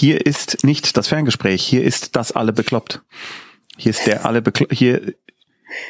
[0.00, 3.02] Hier ist nicht das Ferngespräch, hier ist das alle bekloppt.
[3.76, 5.12] Hier ist der alle bekloppt, hier,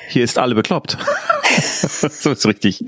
[0.09, 0.99] hier ist alle bekloppt.
[2.11, 2.85] so ist richtig.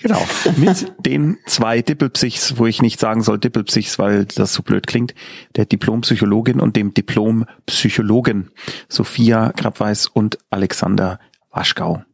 [0.00, 0.26] Genau.
[0.56, 5.14] Mit den zwei Dippelpsychs, wo ich nicht sagen soll Dippelpsychs, weil das so blöd klingt,
[5.56, 8.50] der Diplompsychologin und dem Diplompsychologen
[8.88, 11.20] Sophia Grabweis und Alexander
[11.50, 12.04] Waschgau.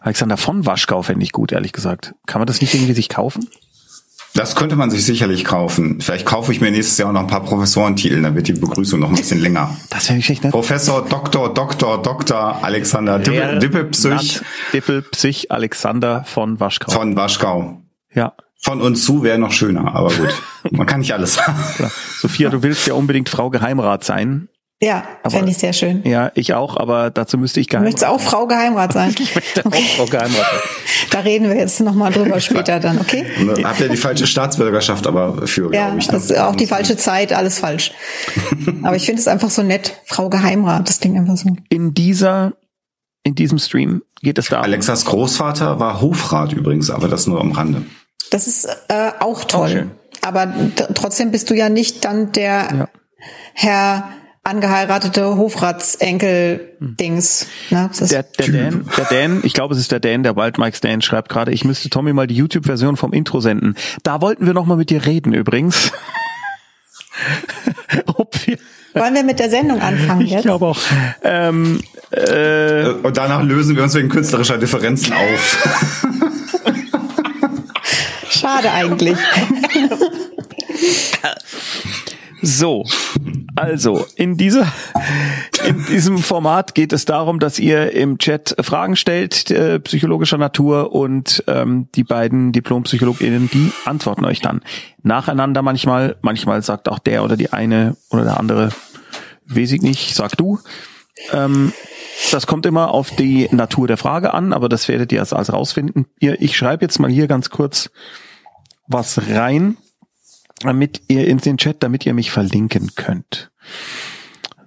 [0.00, 2.14] Alexander von Waschgau fände ich gut, ehrlich gesagt.
[2.26, 3.46] Kann man das nicht irgendwie sich kaufen?
[4.34, 6.00] Das könnte man sich sicherlich kaufen.
[6.00, 8.98] Vielleicht kaufe ich mir nächstes Jahr auch noch ein paar Professorentitel, dann wird die Begrüßung
[8.98, 9.76] noch ein bisschen länger.
[9.90, 10.50] Das wäre nicht schlecht, ne?
[10.50, 14.40] Professor, Doktor, Doktor, Doktor Alexander Dippel, Dippelpsych.
[14.72, 16.90] Dippelpsych Alexander von Waschgau.
[16.90, 17.80] Von Waschgau.
[18.12, 18.34] Ja.
[18.60, 20.34] Von uns zu wäre noch schöner, aber gut.
[20.72, 21.38] Man kann nicht alles.
[22.18, 24.48] Sophia, du willst ja unbedingt Frau Geheimrat sein.
[24.84, 26.02] Ja, fände ich sehr schön.
[26.04, 27.86] Ja, ich auch, aber dazu müsste ich Geheimrat.
[27.86, 29.14] Du möchtest auch Frau Geheimrat sein?
[29.18, 29.78] ich möchte okay.
[29.78, 30.60] auch Frau Geheimrat sein.
[31.10, 33.24] Da reden wir jetzt nochmal drüber später dann, okay?
[33.62, 36.06] Habt ihr die falsche Staatsbürgerschaft aber für, ja, glaube ich.
[36.06, 37.92] Ja, ist auch die falsche Zeit, alles falsch.
[38.82, 41.50] aber ich finde es einfach so nett, Frau Geheimrat, das klingt einfach so.
[41.68, 42.54] In dieser,
[43.22, 44.60] in diesem Stream geht es da.
[44.60, 47.82] Alexas Großvater war Hofrat übrigens, aber das nur am Rande.
[48.30, 49.90] Das ist äh, auch toll.
[49.90, 50.52] Auch aber
[50.94, 52.88] trotzdem bist du ja nicht dann der ja.
[53.52, 54.08] Herr
[54.44, 57.46] angeheiratete Hofratsenkel-Dings.
[57.70, 57.90] Ne?
[58.10, 61.30] Der, der, Dan, der Dan, ich glaube, es ist der Dan, der Waldmike Dan schreibt
[61.30, 63.74] gerade, ich müsste Tommy mal die YouTube-Version vom Intro senden.
[64.02, 65.92] Da wollten wir noch mal mit dir reden übrigens.
[68.06, 68.58] Ob wir
[68.94, 70.40] Wollen wir mit der Sendung anfangen jetzt?
[70.40, 70.78] Ich glaube auch.
[71.22, 75.66] Ähm, äh, Und danach lösen wir uns wegen künstlerischer Differenzen auf.
[78.28, 79.16] Schade eigentlich.
[82.44, 82.84] So,
[83.56, 84.70] also in dieser
[85.66, 90.92] in diesem Format geht es darum, dass ihr im Chat Fragen stellt äh, psychologischer Natur
[90.92, 94.60] und ähm, die beiden Diplompsychologinnen die antworten euch dann
[95.02, 96.16] nacheinander manchmal.
[96.20, 98.68] Manchmal sagt auch der oder die eine oder der andere,
[99.46, 100.58] weiß ich nicht, sag du.
[101.32, 101.72] Ähm,
[102.30, 105.50] das kommt immer auf die Natur der Frage an, aber das werdet ihr als, als
[105.50, 106.04] rausfinden.
[106.18, 107.90] Ich schreibe jetzt mal hier ganz kurz
[108.86, 109.78] was rein
[110.60, 113.50] damit ihr in den Chat, damit ihr mich verlinken könnt.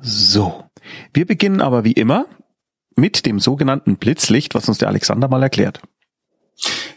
[0.02, 0.64] So.
[1.14, 2.25] Wir beginnen aber wie immer
[2.96, 5.81] mit dem sogenannten Blitzlicht, was uns der Alexander mal erklärt.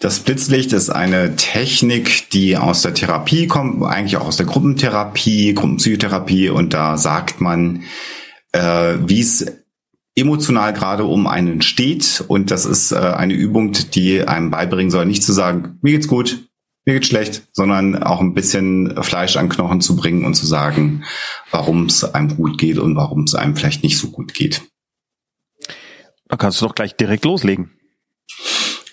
[0.01, 5.53] Das Blitzlicht ist eine Technik, die aus der Therapie kommt, eigentlich auch aus der Gruppentherapie,
[5.53, 7.83] Gruppenpsychotherapie und da sagt man,
[8.53, 9.45] äh, wie es
[10.17, 15.05] emotional gerade um einen steht und das ist äh, eine Übung, die einem beibringen soll,
[15.05, 16.50] nicht zu sagen, mir geht's gut,
[16.85, 21.05] mir geht's schlecht, sondern auch ein bisschen Fleisch an Knochen zu bringen und zu sagen,
[21.51, 24.63] warum es einem gut geht und warum es einem vielleicht nicht so gut geht.
[26.29, 27.80] Da kannst du doch gleich direkt loslegen.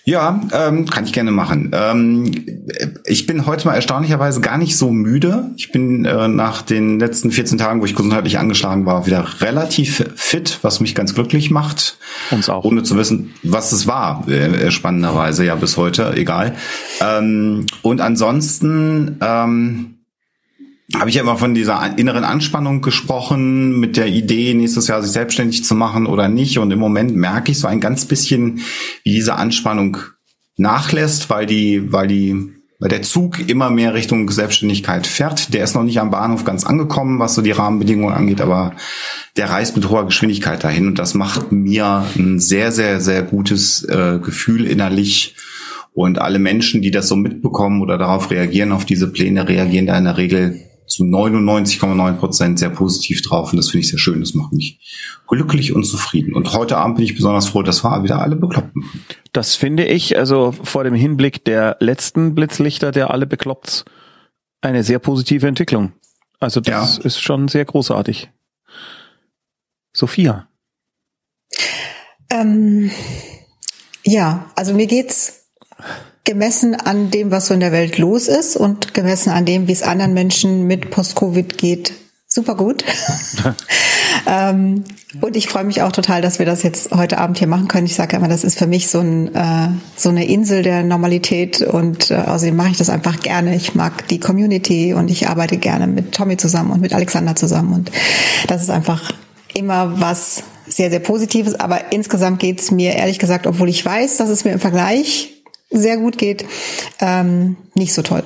[0.08, 1.70] Ja, ähm, kann ich gerne machen.
[1.74, 2.32] Ähm,
[3.04, 5.50] ich bin heute mal erstaunlicherweise gar nicht so müde.
[5.58, 10.02] Ich bin äh, nach den letzten 14 Tagen, wo ich gesundheitlich angeschlagen war, wieder relativ
[10.16, 11.98] fit, was mich ganz glücklich macht.
[12.30, 12.64] Uns auch.
[12.64, 16.54] Ohne zu wissen, was es war, äh, spannenderweise, ja bis heute, egal.
[17.02, 19.97] Ähm, und ansonsten ähm,
[20.96, 25.12] habe ich ja immer von dieser inneren Anspannung gesprochen, mit der Idee, nächstes Jahr sich
[25.12, 26.58] selbstständig zu machen oder nicht.
[26.58, 28.60] Und im Moment merke ich so ein ganz bisschen,
[29.04, 29.98] wie diese Anspannung
[30.56, 35.52] nachlässt, weil die, weil die, weil der Zug immer mehr Richtung Selbstständigkeit fährt.
[35.52, 38.74] Der ist noch nicht am Bahnhof ganz angekommen, was so die Rahmenbedingungen angeht, aber
[39.36, 43.84] der reist mit hoher Geschwindigkeit dahin und das macht mir ein sehr, sehr, sehr gutes
[43.84, 45.36] äh, Gefühl innerlich.
[45.92, 49.98] Und alle Menschen, die das so mitbekommen oder darauf reagieren, auf diese Pläne, reagieren da
[49.98, 54.20] in der Regel zu 99,9 Prozent sehr positiv drauf und das finde ich sehr schön.
[54.20, 54.80] Das macht mich
[55.26, 56.34] glücklich und zufrieden.
[56.34, 59.04] Und heute Abend bin ich besonders froh, dass wir wieder alle bekloppt machen.
[59.32, 63.84] Das finde ich, also vor dem Hinblick der letzten Blitzlichter, der alle bekloppt,
[64.60, 65.92] eine sehr positive Entwicklung.
[66.40, 67.04] Also das ja.
[67.04, 68.30] ist schon sehr großartig.
[69.92, 70.48] Sophia.
[72.30, 72.90] Ähm,
[74.04, 75.48] ja, also mir geht's
[76.28, 79.72] gemessen an dem, was so in der Welt los ist und gemessen an dem, wie
[79.72, 81.94] es anderen Menschen mit Post-Covid geht,
[82.26, 82.84] super gut.
[84.26, 84.84] ähm,
[85.22, 87.86] und ich freue mich auch total, dass wir das jetzt heute Abend hier machen können.
[87.86, 91.62] Ich sage immer, das ist für mich so, ein, äh, so eine Insel der Normalität
[91.62, 93.56] und äh, außerdem mache ich das einfach gerne.
[93.56, 97.72] Ich mag die Community und ich arbeite gerne mit Tommy zusammen und mit Alexander zusammen
[97.72, 97.90] und
[98.48, 99.12] das ist einfach
[99.54, 101.58] immer was sehr, sehr Positives.
[101.58, 105.37] Aber insgesamt geht's mir ehrlich gesagt, obwohl ich weiß, dass es mir im Vergleich
[105.70, 106.44] sehr gut geht,
[107.00, 108.24] ähm, nicht so toll.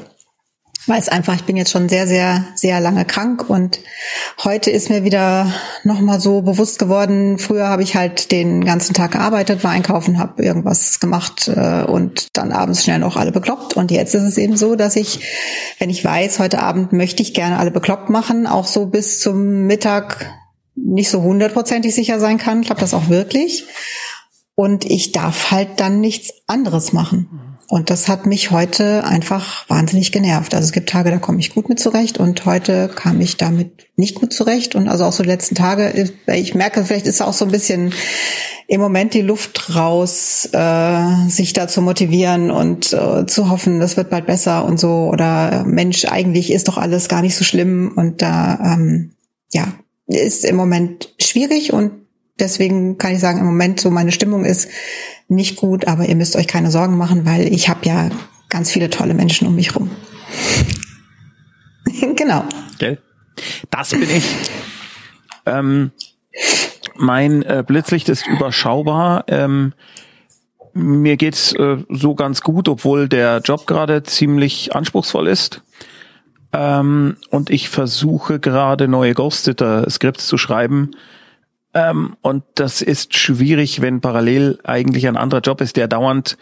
[0.86, 3.78] weil es einfach, ich bin jetzt schon sehr, sehr, sehr lange krank und
[4.42, 5.52] heute ist mir wieder
[5.84, 10.42] nochmal so bewusst geworden, früher habe ich halt den ganzen Tag gearbeitet, war einkaufen, habe
[10.42, 13.76] irgendwas gemacht äh, und dann abends schnell noch alle bekloppt.
[13.76, 15.20] Und jetzt ist es eben so, dass ich,
[15.78, 19.66] wenn ich weiß, heute Abend möchte ich gerne alle bekloppt machen, auch so bis zum
[19.66, 20.34] Mittag
[20.74, 23.66] nicht so hundertprozentig sicher sein kann, klappt das auch wirklich
[24.54, 27.52] und ich darf halt dann nichts anderes machen.
[27.68, 30.54] Und das hat mich heute einfach wahnsinnig genervt.
[30.54, 33.86] Also es gibt Tage, da komme ich gut mit zurecht und heute kam ich damit
[33.96, 34.74] nicht gut zurecht.
[34.74, 37.94] Und also auch so die letzten Tage, ich merke, vielleicht ist auch so ein bisschen
[38.68, 43.96] im Moment die Luft raus, äh, sich da zu motivieren und äh, zu hoffen, das
[43.96, 45.08] wird bald besser und so.
[45.10, 47.92] Oder Mensch, eigentlich ist doch alles gar nicht so schlimm.
[47.96, 49.12] Und da, ähm,
[49.50, 49.72] ja,
[50.08, 52.01] ist im Moment schwierig und
[52.42, 54.68] deswegen kann ich sagen, im Moment so meine Stimmung ist
[55.28, 58.10] nicht gut, aber ihr müsst euch keine Sorgen machen, weil ich habe ja
[58.50, 59.90] ganz viele tolle Menschen um mich rum.
[62.16, 62.44] genau.
[62.78, 62.98] Gell?
[63.70, 64.24] Das bin ich.
[65.46, 65.90] Ähm,
[66.96, 69.24] mein äh, Blitzlicht ist überschaubar.
[69.28, 69.72] Ähm,
[70.74, 75.62] mir geht's äh, so ganz gut, obwohl der Job gerade ziemlich anspruchsvoll ist.
[76.52, 80.90] Ähm, und ich versuche gerade neue Ghost-Sitter-Skripts zu schreiben
[81.74, 86.36] ähm, und das ist schwierig, wenn parallel eigentlich ein anderer Job ist, der dauernd,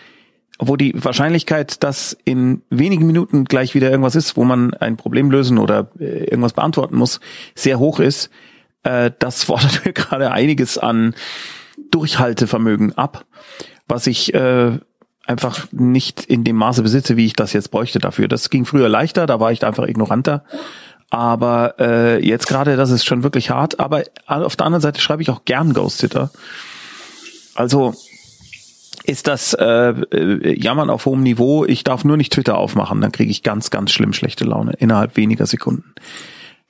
[0.58, 5.30] wo die Wahrscheinlichkeit, dass in wenigen Minuten gleich wieder irgendwas ist, wo man ein Problem
[5.30, 7.20] lösen oder äh, irgendwas beantworten muss,
[7.54, 8.30] sehr hoch ist.
[8.82, 11.14] Äh, das fordert mir gerade einiges an
[11.90, 13.24] Durchhaltevermögen ab,
[13.88, 14.78] was ich äh,
[15.26, 18.26] einfach nicht in dem Maße besitze, wie ich das jetzt bräuchte dafür.
[18.26, 20.44] Das ging früher leichter, da war ich einfach ignoranter.
[21.10, 23.80] Aber äh, jetzt gerade, das ist schon wirklich hart.
[23.80, 26.30] Aber auf der anderen Seite schreibe ich auch gern Ghost Sitter.
[27.54, 27.94] Also
[29.04, 31.64] ist das äh, äh, Jammern auf hohem Niveau.
[31.64, 35.16] Ich darf nur nicht Twitter aufmachen, dann kriege ich ganz, ganz schlimm schlechte Laune innerhalb
[35.16, 35.94] weniger Sekunden.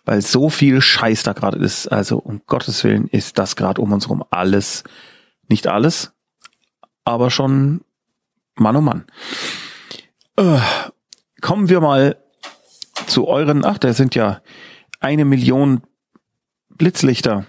[0.07, 1.89] Weil so viel Scheiß da gerade ist.
[1.89, 4.85] Also um Gottes Willen ist das gerade um uns herum alles,
[5.49, 6.13] nicht alles,
[7.05, 7.83] aber schon
[8.55, 9.05] Mann oh Mann.
[10.37, 10.59] Äh,
[11.43, 12.17] kommen wir mal
[13.11, 14.41] zu euren, ach, da sind ja
[15.01, 15.83] eine Million
[16.69, 17.45] Blitzlichter.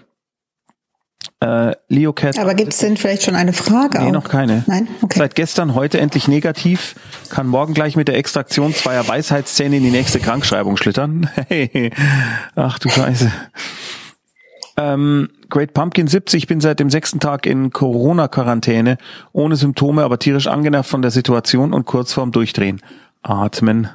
[1.40, 2.38] Äh, Leo Cat.
[2.38, 3.98] Aber gibt es denn vielleicht schon eine Frage?
[3.98, 4.12] Nee, auch?
[4.12, 4.62] noch keine.
[4.66, 4.86] Nein?
[5.00, 5.18] Okay.
[5.18, 6.94] Seit gestern, heute endlich negativ,
[7.30, 11.28] kann morgen gleich mit der Extraktion zweier Weisheitszähne in die nächste Krankschreibung schlittern.
[11.48, 11.90] Hey.
[12.54, 13.32] Ach du Scheiße.
[14.76, 18.96] Ähm, Great Pumpkin 70, ich bin seit dem sechsten Tag in Corona-Quarantäne,
[19.32, 22.80] ohne Symptome, aber tierisch angenervt von der Situation und kurz vorm Durchdrehen.
[23.22, 23.88] Atmen.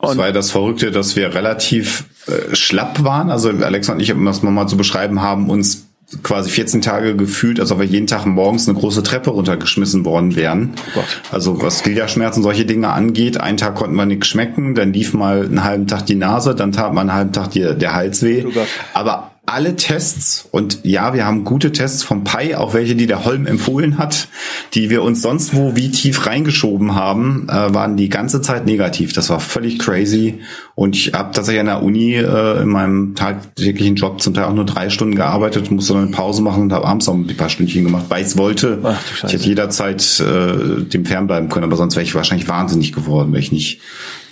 [0.00, 3.30] Das war ja das Verrückte, dass wir relativ äh, schlapp waren.
[3.30, 5.86] Also Alexa und ich, um das mal zu beschreiben, haben uns
[6.22, 10.36] quasi 14 Tage gefühlt, als ob wir jeden Tag morgens eine große Treppe runtergeschmissen worden
[10.36, 10.74] wären.
[10.96, 11.00] Oh
[11.32, 15.44] also was Gliederschmerzen, solche Dinge angeht, einen Tag konnten wir nichts schmecken, dann lief mal
[15.44, 18.44] einen halben Tag die Nase, dann tat man einen halben Tag die, der Hals weh.
[18.46, 18.60] Oh
[18.94, 23.24] Aber alle Tests und ja, wir haben gute Tests vom Pi, auch welche, die der
[23.24, 24.28] Holm empfohlen hat,
[24.74, 29.12] die wir uns sonst wo wie tief reingeschoben haben, äh, waren die ganze Zeit negativ.
[29.12, 30.40] Das war völlig crazy
[30.74, 34.54] und ich habe tatsächlich an der Uni äh, in meinem tagtäglichen Job zum Teil auch
[34.54, 37.48] nur drei Stunden gearbeitet, musste dann eine Pause machen und habe abends noch ein paar
[37.48, 38.80] Stündchen gemacht, weil ich es wollte.
[38.82, 43.32] Ach, ich hätte jederzeit äh, dem fernbleiben können, aber sonst wäre ich wahrscheinlich wahnsinnig geworden,
[43.32, 43.80] wenn ich nicht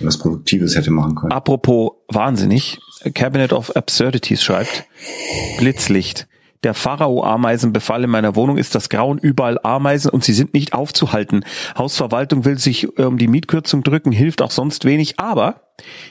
[0.01, 1.33] was Produktives hätte machen können.
[1.33, 2.79] Apropos wahnsinnig,
[3.13, 4.85] Cabinet of Absurdities schreibt,
[5.59, 6.27] Blitzlicht.
[6.63, 11.45] Der Pharao-Ameisenbefall in meiner Wohnung ist das Grauen, überall Ameisen und sie sind nicht aufzuhalten.
[11.77, 15.61] Hausverwaltung will sich um die Mietkürzung drücken, hilft auch sonst wenig, aber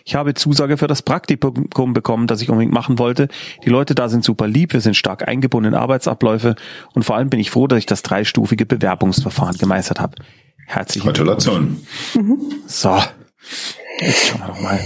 [0.06, 3.30] ich habe Zusage für das Praktikum bekommen, das ich unbedingt machen wollte.
[3.66, 6.54] Die Leute da sind super lieb, wir sind stark eingebunden in Arbeitsabläufe
[6.94, 10.18] und vor allem bin ich froh, dass ich das dreistufige Bewerbungsverfahren gemeistert habe.
[10.68, 11.78] Herzlichen Gratulation.
[12.68, 13.00] So,
[14.00, 14.80] jetzt schauen wir doch mal.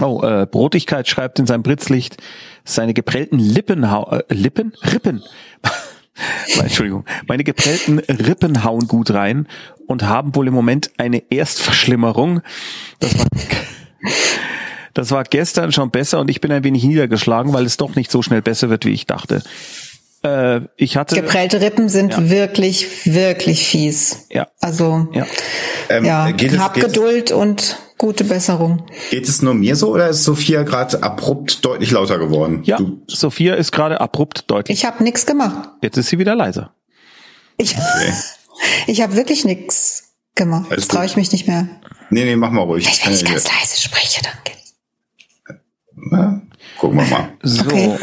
[0.00, 2.16] Oh, äh, Brotigkeit schreibt in seinem Britzlicht,
[2.64, 5.22] seine geprellten Lippen, äh, Lippen, Rippen,
[6.60, 9.46] Entschuldigung, meine geprellten Rippen hauen gut rein
[9.86, 12.42] und haben wohl im Moment eine Erstverschlimmerung.
[12.98, 13.26] Das war,
[14.94, 18.10] das war gestern schon besser und ich bin ein wenig niedergeschlagen, weil es doch nicht
[18.10, 19.42] so schnell besser wird, wie ich dachte.
[20.22, 22.30] Äh, ich hatte geprellte Rippen sind ja.
[22.30, 24.26] wirklich, wirklich fies.
[24.30, 24.48] Ja.
[24.60, 25.26] Also ja,
[25.88, 26.28] ähm, ja.
[26.58, 28.86] hab Geduld und gute Besserung.
[29.10, 32.62] Geht es nur mir so oder ist Sophia gerade abrupt deutlich lauter geworden?
[32.64, 33.02] Ja, du.
[33.06, 34.78] Sophia ist gerade abrupt deutlich.
[34.78, 35.68] Ich habe nichts gemacht.
[35.82, 36.74] Jetzt ist sie wieder leiser.
[37.58, 38.12] Ich, okay.
[38.86, 40.70] ich habe wirklich nichts gemacht.
[40.70, 41.68] Alles Jetzt traue ich mich nicht mehr.
[42.08, 42.84] Nee, nee, mach mal ruhig.
[42.86, 44.74] Vielleicht, wenn ich ganz leise spreche, dann geht's.
[45.94, 46.42] Na,
[46.78, 47.28] gucken wir mal.
[47.42, 47.64] So.
[47.66, 47.98] Okay.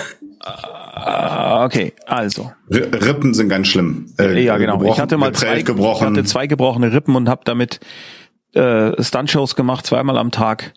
[0.45, 2.51] Uh, okay, also.
[2.69, 4.13] Rippen sind ganz schlimm.
[4.19, 4.83] Äh, ja, genau.
[4.83, 6.13] Ich hatte mal zwei, gebrochen.
[6.13, 7.79] Ich hatte zwei gebrochene Rippen und habe damit
[8.57, 10.73] äh, Stuntshows gemacht, zweimal am Tag.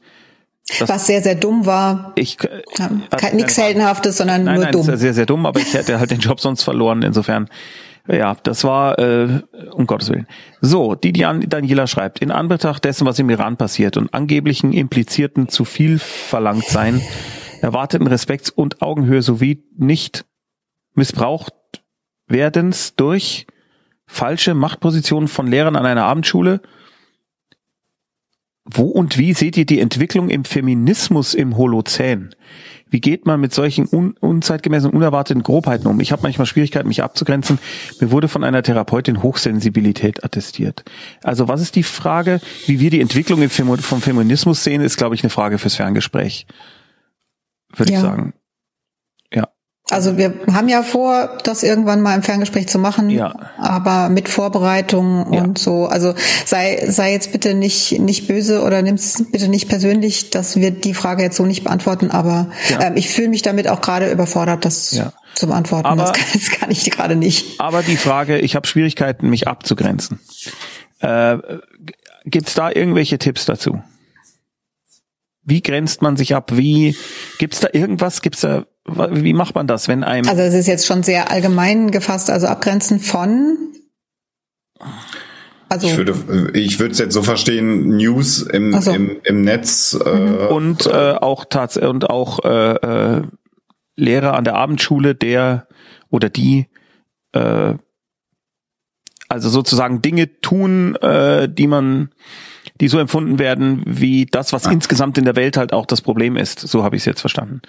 [0.78, 2.12] Das Was sehr, sehr dumm war.
[2.14, 2.36] Ich,
[2.78, 2.90] ja,
[3.32, 4.86] nichts Heldenhaftes, sondern nein, nur nein, dumm.
[4.86, 7.02] Nein, sehr, sehr dumm, aber ich hätte halt den Job sonst verloren.
[7.02, 7.48] Insofern,
[8.06, 9.40] ja, das war, äh,
[9.72, 10.26] um Gottes Willen.
[10.60, 15.64] So, die Daniela schreibt, in Anbetracht dessen, was im Iran passiert und angeblichen implizierten zu
[15.64, 17.00] viel verlangt sein,
[17.62, 20.24] erwarteten Respekts- und Augenhöhe sowie nicht
[20.94, 21.54] missbraucht
[22.28, 23.46] werdens durch
[24.06, 26.60] falsche Machtpositionen von Lehrern an einer Abendschule,
[28.74, 32.34] wo und wie seht ihr die Entwicklung im Feminismus im Holozän?
[32.90, 36.00] Wie geht man mit solchen un unzeitgemäßen, unerwarteten Grobheiten um?
[36.00, 37.60] Ich habe manchmal Schwierigkeiten, mich abzugrenzen.
[38.00, 40.84] Mir wurde von einer Therapeutin Hochsensibilität attestiert.
[41.22, 45.22] Also was ist die Frage, wie wir die Entwicklung vom Feminismus sehen, ist, glaube ich,
[45.22, 46.46] eine Frage fürs Ferngespräch.
[47.76, 47.98] Würde ja.
[47.98, 48.34] ich sagen.
[49.90, 53.34] Also wir haben ja vor, das irgendwann mal im Ferngespräch zu machen, ja.
[53.58, 55.42] aber mit Vorbereitung ja.
[55.42, 55.86] und so.
[55.86, 56.14] Also
[56.46, 60.94] sei, sei jetzt bitte nicht, nicht böse oder nimm's bitte nicht persönlich, dass wir die
[60.94, 62.82] Frage jetzt so nicht beantworten, aber ja.
[62.82, 65.12] ähm, ich fühle mich damit auch gerade überfordert, das ja.
[65.34, 65.86] zu beantworten.
[65.86, 67.58] Aber, das, kann, das kann ich gerade nicht.
[67.58, 70.20] Aber die Frage, ich habe Schwierigkeiten, mich abzugrenzen.
[71.00, 71.38] Äh,
[72.26, 73.82] Gibt da irgendwelche Tipps dazu?
[75.42, 76.52] Wie grenzt man sich ab?
[76.54, 76.96] Wie
[77.38, 78.22] gibt's da irgendwas?
[78.22, 80.28] Gibt's da wie macht man das, wenn einem.
[80.28, 83.58] Also es ist jetzt schon sehr allgemein gefasst, also abgrenzen von.
[85.68, 88.90] Also ich würde ich würde es jetzt so verstehen, News im, so.
[88.92, 90.46] im, im Netz äh, mhm.
[90.48, 93.22] und äh, auch tats und auch äh, äh,
[93.96, 95.68] Lehrer an der Abendschule, der
[96.08, 96.66] oder die
[97.32, 97.74] äh,
[99.28, 102.10] also sozusagen Dinge tun, äh, die man
[102.80, 104.72] die so empfunden werden wie das, was ah.
[104.72, 106.60] insgesamt in der Welt halt auch das Problem ist.
[106.60, 107.60] So habe ich es jetzt verstanden.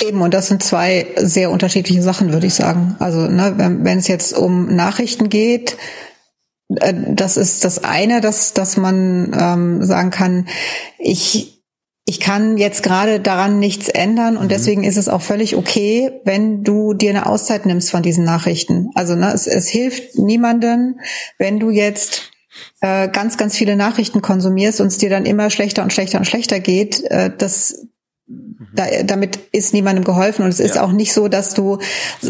[0.00, 2.96] Eben, und das sind zwei sehr unterschiedliche Sachen, würde ich sagen.
[2.98, 5.76] Also ne, wenn, es jetzt um Nachrichten geht,
[6.76, 10.48] äh, das ist das eine, dass, dass man ähm, sagen kann,
[10.98, 11.52] ich
[12.04, 14.48] ich kann jetzt gerade daran nichts ändern und mhm.
[14.48, 18.90] deswegen ist es auch völlig okay, wenn du dir eine Auszeit nimmst von diesen Nachrichten.
[18.96, 21.00] Also ne, es, es hilft niemanden,
[21.38, 22.31] wenn du jetzt
[23.08, 26.60] ganz, ganz viele Nachrichten konsumierst und es dir dann immer schlechter und schlechter und schlechter
[26.60, 27.86] geht, äh, das
[28.74, 30.84] da, damit ist niemandem geholfen und es ist ja.
[30.84, 31.78] auch nicht so, dass du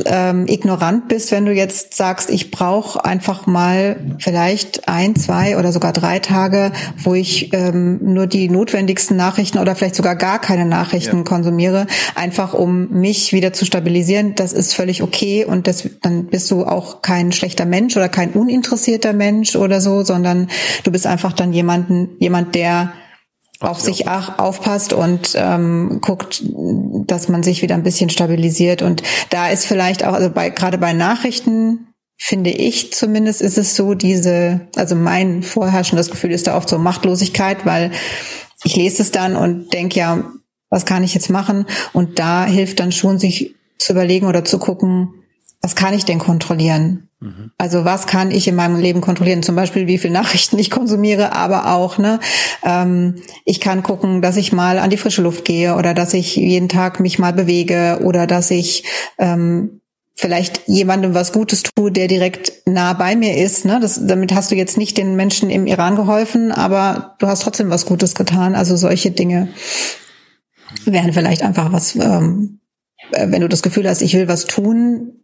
[0.07, 5.73] ähm, ignorant bist, wenn du jetzt sagst, ich brauche einfach mal vielleicht ein, zwei oder
[5.73, 10.67] sogar drei Tage, wo ich ähm, nur die notwendigsten Nachrichten oder vielleicht sogar gar keine
[10.67, 11.23] Nachrichten ja.
[11.23, 14.35] konsumiere, einfach um mich wieder zu stabilisieren.
[14.35, 18.31] Das ist völlig okay und das, dann bist du auch kein schlechter Mensch oder kein
[18.31, 20.49] uninteressierter Mensch oder so, sondern
[20.83, 22.93] du bist einfach dann jemanden, jemand, der
[23.65, 26.43] auf sich auch aufpasst und ähm, guckt,
[27.07, 28.83] dass man sich wieder ein bisschen stabilisiert.
[28.83, 33.75] Und da ist vielleicht auch, also bei gerade bei Nachrichten finde ich zumindest, ist es
[33.75, 37.91] so diese, also mein vorherrschendes Gefühl ist da oft so Machtlosigkeit, weil
[38.65, 40.25] ich lese es dann und denke ja,
[40.71, 41.67] was kann ich jetzt machen?
[41.93, 45.15] Und da hilft dann schon, sich zu überlegen oder zu gucken,
[45.61, 47.09] was kann ich denn kontrollieren?
[47.59, 49.43] Also was kann ich in meinem Leben kontrollieren?
[49.43, 52.19] Zum Beispiel, wie viel Nachrichten ich konsumiere, aber auch, ne,
[52.65, 56.37] ähm, ich kann gucken, dass ich mal an die frische Luft gehe oder dass ich
[56.37, 58.85] jeden Tag mich mal bewege oder dass ich
[59.19, 59.81] ähm,
[60.15, 63.65] vielleicht jemandem was Gutes tue, der direkt nah bei mir ist.
[63.65, 63.79] Ne?
[63.81, 67.71] Das, damit hast du jetzt nicht den Menschen im Iran geholfen, aber du hast trotzdem
[67.71, 68.55] was Gutes getan.
[68.55, 69.49] Also solche Dinge
[70.85, 72.61] wären vielleicht einfach was, ähm,
[73.11, 75.22] wenn du das Gefühl hast, ich will was tun,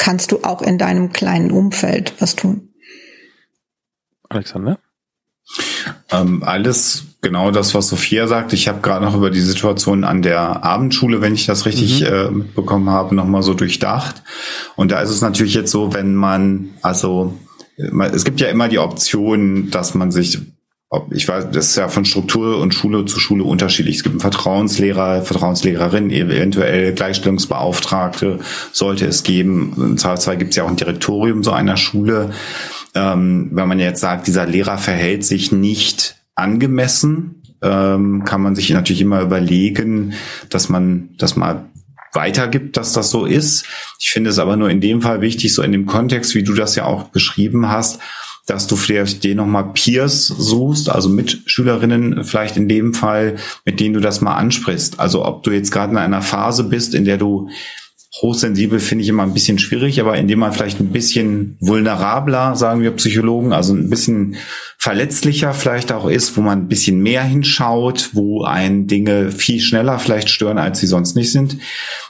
[0.00, 2.70] kannst du auch in deinem kleinen Umfeld was tun.
[4.30, 4.78] Alexander?
[6.10, 8.52] Ähm, alles genau das, was Sophia sagt.
[8.54, 12.06] Ich habe gerade noch über die Situation an der Abendschule, wenn ich das richtig mhm.
[12.06, 14.22] äh, mitbekommen habe, nochmal so durchdacht.
[14.74, 17.38] Und da ist es natürlich jetzt so, wenn man, also
[17.76, 20.38] es gibt ja immer die Option, dass man sich
[21.10, 23.96] ich weiß, das ist ja von Struktur und Schule zu Schule unterschiedlich.
[23.96, 28.40] Es gibt einen Vertrauenslehrer, Vertrauenslehrerin, eventuell Gleichstellungsbeauftragte
[28.72, 29.72] sollte es geben.
[29.76, 32.32] Im Zweifelsfall gibt es ja auch ein Direktorium so einer Schule.
[32.96, 38.70] Ähm, wenn man jetzt sagt, dieser Lehrer verhält sich nicht angemessen, ähm, kann man sich
[38.70, 40.14] natürlich immer überlegen,
[40.48, 41.70] dass man das mal
[42.12, 43.64] weitergibt, dass das so ist.
[44.00, 46.54] Ich finde es aber nur in dem Fall wichtig, so in dem Kontext, wie du
[46.54, 48.00] das ja auch beschrieben hast,
[48.50, 53.94] dass du vielleicht dir nochmal Peers suchst, also Mitschülerinnen vielleicht in dem Fall, mit denen
[53.94, 54.98] du das mal ansprichst.
[54.98, 57.48] Also ob du jetzt gerade in einer Phase bist, in der du
[58.20, 62.82] hochsensibel finde ich immer ein bisschen schwierig, aber indem man vielleicht ein bisschen vulnerabler, sagen
[62.82, 64.34] wir Psychologen, also ein bisschen
[64.78, 70.00] verletzlicher vielleicht auch ist, wo man ein bisschen mehr hinschaut, wo ein Dinge viel schneller
[70.00, 71.58] vielleicht stören, als sie sonst nicht sind,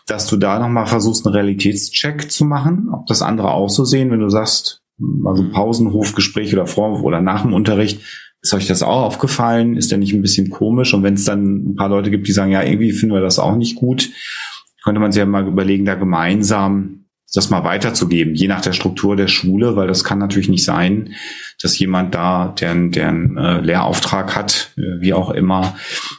[0.07, 4.11] dass du da nochmal versuchst, einen Realitätscheck zu machen, ob das andere auch so sehen,
[4.11, 4.80] wenn du sagst,
[5.25, 8.01] also Pausenhofgespräch oder vor oder nach dem Unterricht,
[8.43, 9.77] Ist euch das auch aufgefallen?
[9.77, 10.95] Ist der nicht ein bisschen komisch?
[10.95, 13.39] Und wenn es dann ein paar Leute gibt, die sagen, ja, irgendwie finden wir das
[13.39, 14.09] auch nicht gut,
[14.83, 17.00] könnte man sich ja mal überlegen, da gemeinsam
[17.33, 21.15] das mal weiterzugeben, je nach der Struktur der Schule, weil das kann natürlich nicht sein,
[21.63, 25.77] dass jemand da, der, der einen äh, Lehrauftrag hat, äh, wie auch immer,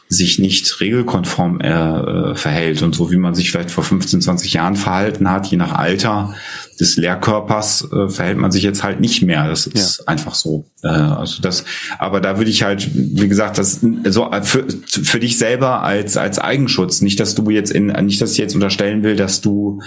[0.08, 2.80] sich nicht regelkonform äh, äh verhält.
[2.82, 6.34] Und so wie man sich vielleicht vor 15, 20 Jahren verhalten hat, je nach Alter
[6.80, 9.48] des Lehrkörpers, äh, verhält man sich jetzt halt nicht mehr.
[9.48, 10.06] Das ist ja.
[10.06, 10.64] einfach so.
[10.82, 11.64] Äh, also das,
[11.98, 16.38] aber da würde ich halt, wie gesagt, das so für, für dich selber als als
[16.38, 19.82] Eigenschutz, nicht, dass du jetzt in, nicht, dass ich jetzt unterstellen will, dass du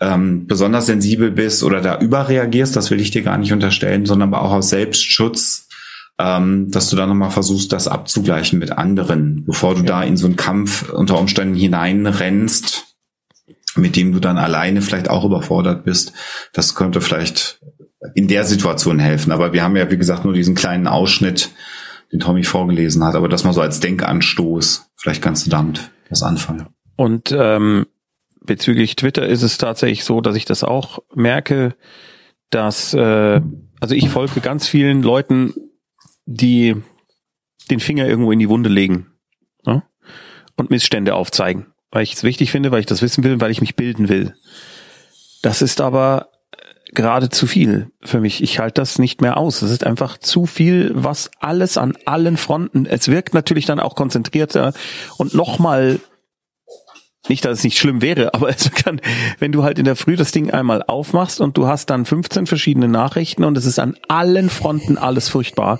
[0.00, 4.32] ähm, besonders sensibel bist oder da überreagierst, das will ich dir gar nicht unterstellen, sondern
[4.32, 5.68] aber auch aus Selbstschutz,
[6.18, 9.86] ähm, dass du da nochmal versuchst, das abzugleichen mit anderen, bevor du ja.
[9.86, 12.86] da in so einen Kampf unter Umständen hineinrennst,
[13.76, 16.12] mit dem du dann alleine vielleicht auch überfordert bist.
[16.52, 17.60] Das könnte vielleicht
[18.14, 19.32] in der Situation helfen.
[19.32, 21.50] Aber wir haben ja, wie gesagt, nur diesen kleinen Ausschnitt,
[22.12, 23.14] den Tommy vorgelesen hat.
[23.14, 24.90] Aber das mal so als Denkanstoß.
[24.96, 26.66] Vielleicht kannst du damit was anfangen.
[26.96, 27.86] Und ähm,
[28.40, 31.74] bezüglich Twitter ist es tatsächlich so, dass ich das auch merke,
[32.50, 33.40] dass äh,
[33.80, 35.54] also ich folge ganz vielen Leuten,
[36.26, 36.76] die
[37.70, 39.06] den Finger irgendwo in die Wunde legen
[39.64, 39.82] ja?
[40.56, 43.60] und Missstände aufzeigen, weil ich es wichtig finde, weil ich das wissen will, weil ich
[43.60, 44.34] mich bilden will.
[45.42, 46.28] Das ist aber
[46.92, 48.42] gerade zu viel für mich.
[48.42, 49.62] Ich halte das nicht mehr aus.
[49.62, 52.84] Es ist einfach zu viel, was alles an allen Fronten.
[52.84, 54.72] Es wirkt natürlich dann auch konzentrierter
[55.16, 56.00] und nochmal
[57.28, 59.00] nicht, dass es nicht schlimm wäre, aber es kann,
[59.38, 62.46] wenn du halt in der Früh das Ding einmal aufmachst und du hast dann 15
[62.46, 65.78] verschiedene Nachrichten und es ist an allen Fronten alles furchtbar,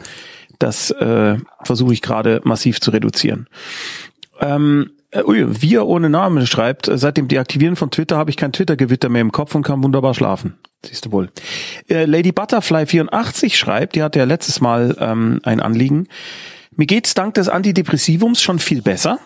[0.59, 3.49] das äh, versuche ich gerade massiv zu reduzieren.
[4.41, 8.53] Ähm, äh, ui, wir ohne Namen schreibt, seit dem Deaktivieren von Twitter habe ich kein
[8.53, 10.59] Twitter-Gewitter mehr im Kopf und kann wunderbar schlafen.
[10.85, 11.31] Siehst du wohl.
[11.89, 16.09] Äh, Lady Butterfly 84 schreibt, die hatte ja letztes Mal ähm, ein Anliegen.
[16.77, 19.19] Mir geht's dank des Antidepressivums schon viel besser.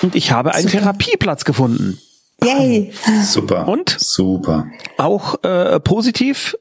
[0.00, 0.78] Und ich habe einen Super.
[0.78, 1.98] Therapieplatz gefunden.
[2.42, 2.92] Yay.
[3.24, 3.68] Super.
[3.68, 3.96] Und?
[3.98, 4.66] Super.
[4.96, 6.56] Auch äh, positiv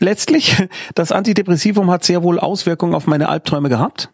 [0.00, 0.56] letztlich,
[0.94, 4.10] das Antidepressivum hat sehr wohl Auswirkungen auf meine Albträume gehabt.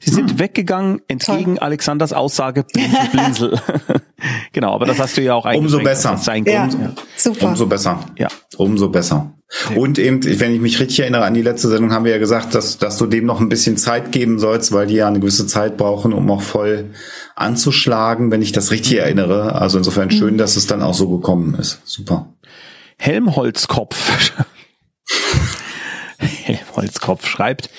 [0.00, 0.38] Sie sind hm.
[0.38, 1.64] weggegangen entgegen Toll.
[1.64, 3.60] Alexanders Aussage Blinzel, Blinzel.
[4.52, 5.72] genau, aber das hast du ja auch eigentlich.
[5.72, 6.16] Umso besser.
[6.16, 6.78] Sein ja, umso,
[7.16, 7.48] super.
[7.48, 8.00] umso besser.
[8.16, 8.28] Ja.
[8.56, 9.32] Umso besser.
[9.74, 12.54] Und eben, wenn ich mich richtig erinnere an die letzte Sendung, haben wir ja gesagt,
[12.54, 15.46] dass, dass du dem noch ein bisschen Zeit geben sollst, weil die ja eine gewisse
[15.46, 16.90] Zeit brauchen, um auch voll
[17.34, 18.98] anzuschlagen, wenn ich das richtig mhm.
[18.98, 19.54] erinnere.
[19.54, 20.38] Also insofern schön, mhm.
[20.38, 21.80] dass es dann auch so gekommen ist.
[21.84, 22.34] Super.
[22.98, 24.32] Helmholtzkopf.
[26.18, 27.70] Helmholtzkopf schreibt,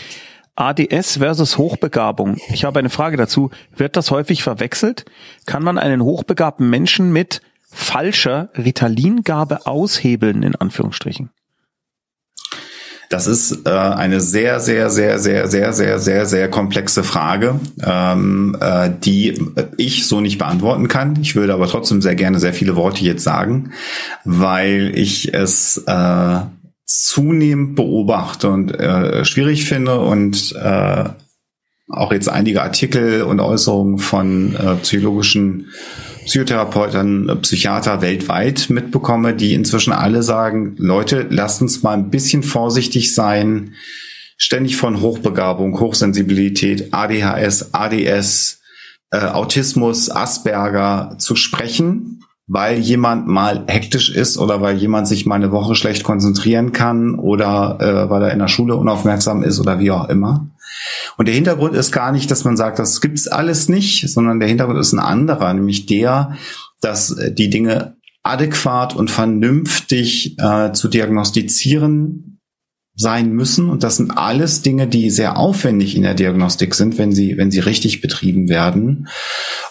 [0.60, 2.38] ADS versus Hochbegabung.
[2.52, 3.50] Ich habe eine Frage dazu.
[3.76, 5.06] Wird das häufig verwechselt?
[5.46, 7.42] Kann man einen hochbegabten Menschen mit
[7.72, 11.30] falscher Ritalingabe aushebeln, in Anführungsstrichen?
[13.10, 18.56] Das ist äh, eine sehr, sehr, sehr, sehr, sehr, sehr, sehr, sehr komplexe Frage, ähm,
[18.62, 19.42] äh, die
[19.78, 21.18] ich so nicht beantworten kann.
[21.20, 23.72] Ich würde aber trotzdem sehr gerne sehr viele Worte jetzt sagen,
[24.26, 26.40] weil ich es äh,
[26.90, 31.04] zunehmend beobachte und äh, schwierig finde und äh,
[31.88, 35.68] auch jetzt einige Artikel und Äußerungen von äh, psychologischen
[36.26, 43.14] Psychotherapeuten, Psychiater weltweit mitbekomme, die inzwischen alle sagen, Leute, lasst uns mal ein bisschen vorsichtig
[43.14, 43.76] sein,
[44.38, 48.62] ständig von Hochbegabung, Hochsensibilität, ADHS, ADS,
[49.12, 55.36] äh, Autismus, Asperger zu sprechen, weil jemand mal hektisch ist oder weil jemand sich mal
[55.36, 59.80] eine Woche schlecht konzentrieren kann oder äh, weil er in der Schule unaufmerksam ist oder
[59.80, 60.48] wie auch immer.
[61.18, 64.50] Und der Hintergrund ist gar nicht, dass man sagt, das gibt's alles nicht, sondern der
[64.50, 66.38] Hintergrund ist ein anderer, nämlich der,
[66.82, 72.29] dass äh, die Dinge adäquat und vernünftig äh, zu diagnostizieren
[73.00, 73.70] sein müssen.
[73.70, 77.50] Und das sind alles Dinge, die sehr aufwendig in der Diagnostik sind, wenn sie, wenn
[77.50, 79.08] sie richtig betrieben werden.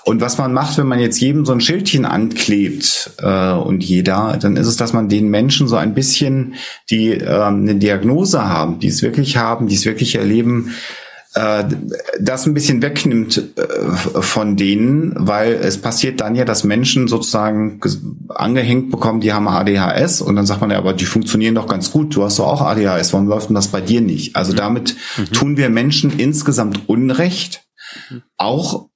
[0.04, 4.38] Und was man macht, wenn man jetzt jedem so ein Schildchen anklebt äh, und jeder,
[4.40, 6.54] dann ist es, dass man den Menschen so ein bisschen,
[6.88, 10.70] die äh, eine Diagnose haben, die es wirklich haben, die es wirklich erleben,
[11.34, 11.64] äh,
[12.20, 17.80] das ein bisschen wegnimmt äh, von denen, weil es passiert dann ja, dass Menschen sozusagen
[18.28, 21.90] angehängt bekommen, die haben ADHS und dann sagt man ja, aber die funktionieren doch ganz
[21.90, 24.36] gut, du hast doch auch ADHS, warum läuft denn das bei dir nicht?
[24.36, 24.56] Also mhm.
[24.56, 25.24] damit mhm.
[25.32, 27.62] tun wir Menschen insgesamt Unrecht,
[28.36, 28.88] auch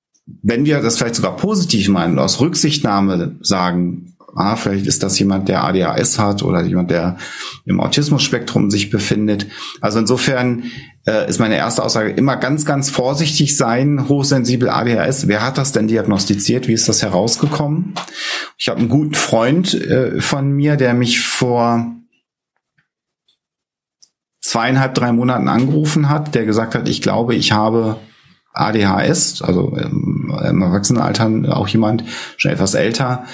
[0.43, 5.49] wenn wir das vielleicht sogar positiv meinen, aus Rücksichtnahme sagen, ah, vielleicht ist das jemand,
[5.49, 7.17] der ADHS hat oder jemand, der
[7.65, 9.47] im Autismus-Spektrum sich befindet.
[9.81, 10.65] Also insofern
[11.07, 15.29] äh, ist meine erste Aussage immer ganz, ganz vorsichtig sein, hochsensibel ADHS.
[15.29, 16.69] Wer hat das denn diagnostiziert?
[16.69, 17.95] Wie ist das herausgekommen?
[18.59, 21.95] Ich habe einen guten Freund äh, von mir, der mich vor
[24.41, 27.99] zweieinhalb, drei Monaten angerufen hat, der gesagt hat, ich glaube, ich habe
[28.53, 32.05] ADHS, also im, im Erwachsenenalter auch jemand,
[32.37, 33.25] schon etwas älter.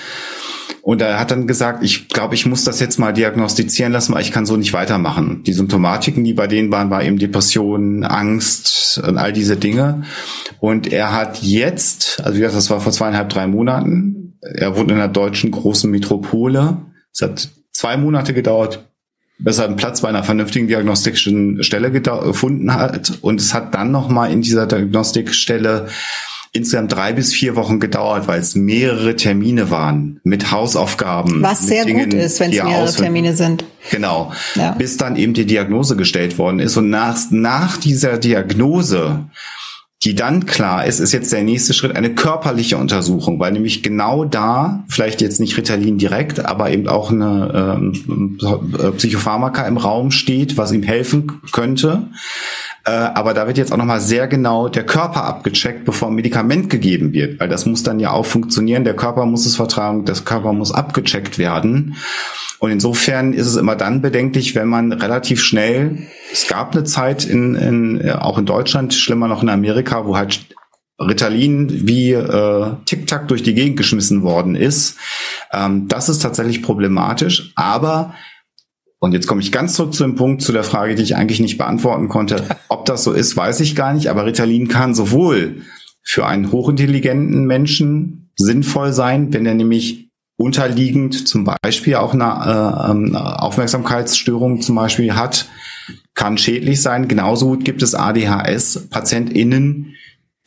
[0.83, 4.23] Und er hat dann gesagt, ich glaube, ich muss das jetzt mal diagnostizieren lassen, weil
[4.23, 5.43] ich kann so nicht weitermachen.
[5.45, 10.05] Die Symptomatiken, die bei denen waren, war eben Depression, Angst und all diese Dinge.
[10.61, 14.91] Und er hat jetzt, also wie gesagt, das war vor zweieinhalb, drei Monaten, er wohnt
[14.91, 16.79] in einer deutschen großen Metropole.
[17.13, 18.89] Es hat zwei Monate gedauert,
[19.39, 23.19] bis er einen Platz bei einer vernünftigen diagnostischen Stelle gefunden hat.
[23.21, 25.89] Und es hat dann nochmal in dieser Diagnostikstelle
[26.59, 31.43] insgesamt drei bis vier Wochen gedauert, weil es mehrere Termine waren mit Hausaufgaben.
[31.43, 33.03] Was sehr Dingen, gut ist, wenn es mehrere ausfinden.
[33.15, 33.65] Termine sind.
[33.91, 34.33] Genau.
[34.55, 34.73] Ja.
[34.73, 36.77] Bis dann eben die Diagnose gestellt worden ist.
[36.77, 39.29] Und nach, nach dieser Diagnose
[40.05, 44.25] die dann klar ist, ist jetzt der nächste Schritt eine körperliche Untersuchung, weil nämlich genau
[44.25, 48.39] da, vielleicht jetzt nicht Ritalin direkt, aber eben auch eine ähm,
[48.97, 52.05] Psychopharmaka im Raum steht, was ihm helfen könnte.
[52.89, 56.71] Äh, aber da wird jetzt auch nochmal sehr genau der Körper abgecheckt, bevor ein Medikament
[56.71, 58.85] gegeben wird, weil das muss dann ja auch funktionieren.
[58.85, 61.97] Der Körper muss es vertragen, das Körper muss abgecheckt werden.
[62.61, 67.27] Und insofern ist es immer dann bedenklich, wenn man relativ schnell, es gab eine Zeit
[67.27, 70.47] in, in auch in Deutschland, schlimmer noch in Amerika, wo halt
[70.99, 74.97] Ritalin wie äh, Tic-Tac durch die Gegend geschmissen worden ist.
[75.53, 78.15] Ähm, das ist tatsächlich problematisch, aber
[79.01, 81.41] und jetzt komme ich ganz zurück zu dem Punkt, zu der Frage, die ich eigentlich
[81.41, 82.45] nicht beantworten konnte.
[82.69, 85.63] Ob das so ist, weiß ich gar nicht, aber Ritalin kann sowohl
[86.03, 93.17] für einen hochintelligenten Menschen sinnvoll sein, wenn er nämlich unterliegend zum Beispiel auch eine äh,
[93.17, 95.49] Aufmerksamkeitsstörung zum Beispiel hat,
[96.15, 97.09] kann schädlich sein.
[97.09, 99.95] Genauso gut gibt es ADHS-PatientInnen,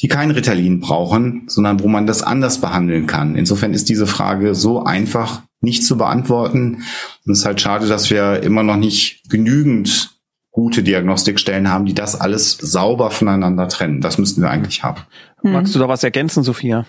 [0.01, 3.35] die kein Ritalin brauchen, sondern wo man das anders behandeln kann.
[3.35, 6.84] Insofern ist diese Frage so einfach nicht zu beantworten.
[7.26, 10.10] Und es ist halt schade, dass wir immer noch nicht genügend
[10.52, 14.02] gute Diagnostikstellen haben, die das alles sauber voneinander trennen.
[14.02, 15.02] Das müssten wir eigentlich haben.
[15.43, 16.86] Magst du da was ergänzen, Sophia?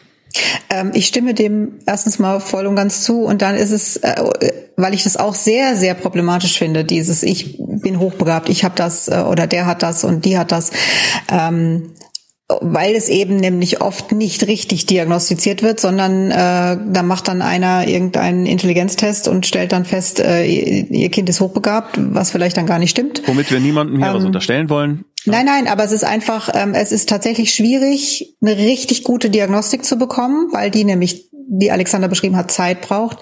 [0.71, 4.15] Ähm, ich stimme dem erstens mal voll und ganz zu und dann ist es, äh,
[4.77, 9.09] weil ich das auch sehr, sehr problematisch finde, dieses ich bin hochbegabt, ich habe das
[9.09, 10.71] äh, oder der hat das und die hat das.
[11.31, 11.93] Ähm,
[12.61, 17.87] weil es eben nämlich oft nicht richtig diagnostiziert wird, sondern äh, da macht dann einer
[17.87, 22.79] irgendeinen Intelligenztest und stellt dann fest, äh, ihr Kind ist hochbegabt, was vielleicht dann gar
[22.79, 23.23] nicht stimmt.
[23.27, 25.05] Womit wir niemandem hier ähm, was unterstellen wollen.
[25.25, 29.85] Nein, nein, aber es ist einfach, ähm, es ist tatsächlich schwierig, eine richtig gute Diagnostik
[29.85, 33.19] zu bekommen, weil die nämlich, wie Alexander beschrieben hat, Zeit braucht.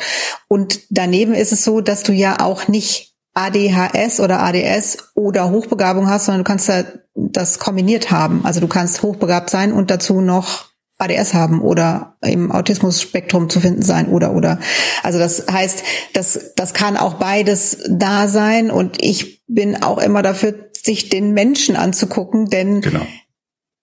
[0.49, 6.09] Und daneben ist es so, dass du ja auch nicht ADHS oder ADS oder Hochbegabung
[6.09, 8.45] hast, sondern du kannst da das kombiniert haben.
[8.45, 13.83] Also du kannst hochbegabt sein und dazu noch ADS haben oder im Autismus-Spektrum zu finden
[13.83, 14.59] sein oder oder.
[15.03, 20.23] Also das heißt, das, das kann auch beides da sein und ich bin auch immer
[20.23, 23.07] dafür, sich den Menschen anzugucken, denn genau.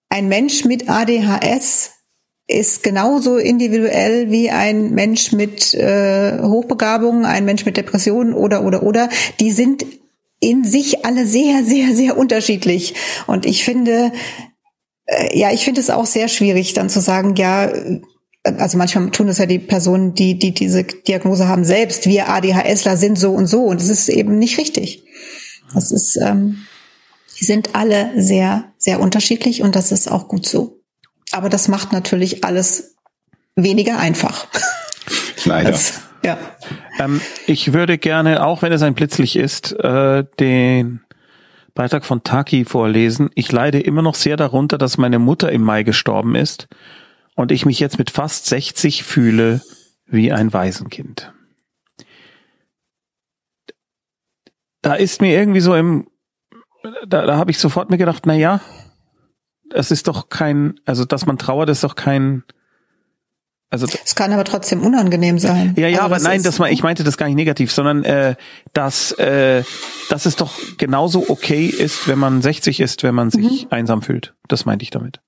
[0.10, 1.92] ein Mensch mit ADHS
[2.48, 8.84] ist genauso individuell wie ein Mensch mit äh, Hochbegabung, ein Mensch mit Depressionen oder oder
[8.84, 9.10] oder.
[9.42, 9.86] Die sind
[10.40, 12.94] in sich alle sehr, sehr, sehr unterschiedlich.
[13.28, 14.14] Und ich finde,
[15.06, 18.02] äh, ja, ich finde es auch sehr schwierig, dann zu sagen, ja, äh,
[18.44, 22.96] also manchmal tun es ja die Personen, die, die diese Diagnose haben, selbst, wir ADHSler
[22.96, 23.64] sind so und so.
[23.64, 25.04] Und es ist eben nicht richtig.
[25.74, 26.60] Das ist, ähm,
[27.40, 30.77] die sind alle sehr, sehr unterschiedlich und das ist auch gut so.
[31.32, 32.96] Aber das macht natürlich alles
[33.56, 34.48] weniger einfach.
[35.46, 35.72] Leider.
[35.72, 36.38] Das, ja.
[37.00, 41.02] Ähm, ich würde gerne, auch wenn es ein Blitzlicht ist, äh, den
[41.74, 43.30] Beitrag von Taki vorlesen.
[43.36, 46.68] Ich leide immer noch sehr darunter, dass meine Mutter im Mai gestorben ist
[47.36, 49.62] und ich mich jetzt mit fast 60 fühle
[50.08, 51.34] wie ein Waisenkind.
[54.82, 56.08] Da ist mir irgendwie so im,
[57.06, 58.62] da, da habe ich sofort mir gedacht, na ja,
[59.70, 62.44] das ist doch kein, also dass man trauert, ist doch kein
[63.70, 65.74] also es kann aber trotzdem unangenehm sein.
[65.78, 68.36] Ja, ja, also aber nein, das war, ich meinte das gar nicht negativ, sondern äh,
[68.72, 69.64] dass, äh,
[70.10, 73.68] dass es doch genauso okay ist, wenn man 60 ist, wenn man sich mhm.
[73.72, 74.36] einsam fühlt.
[74.48, 75.20] Das meinte ich damit.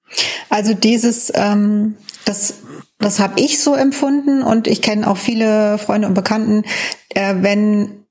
[0.50, 2.62] Also dieses, ähm, das,
[2.98, 6.64] das habe ich so empfunden und ich kenne auch viele Freunde und Bekannten,
[7.10, 8.06] äh, wenn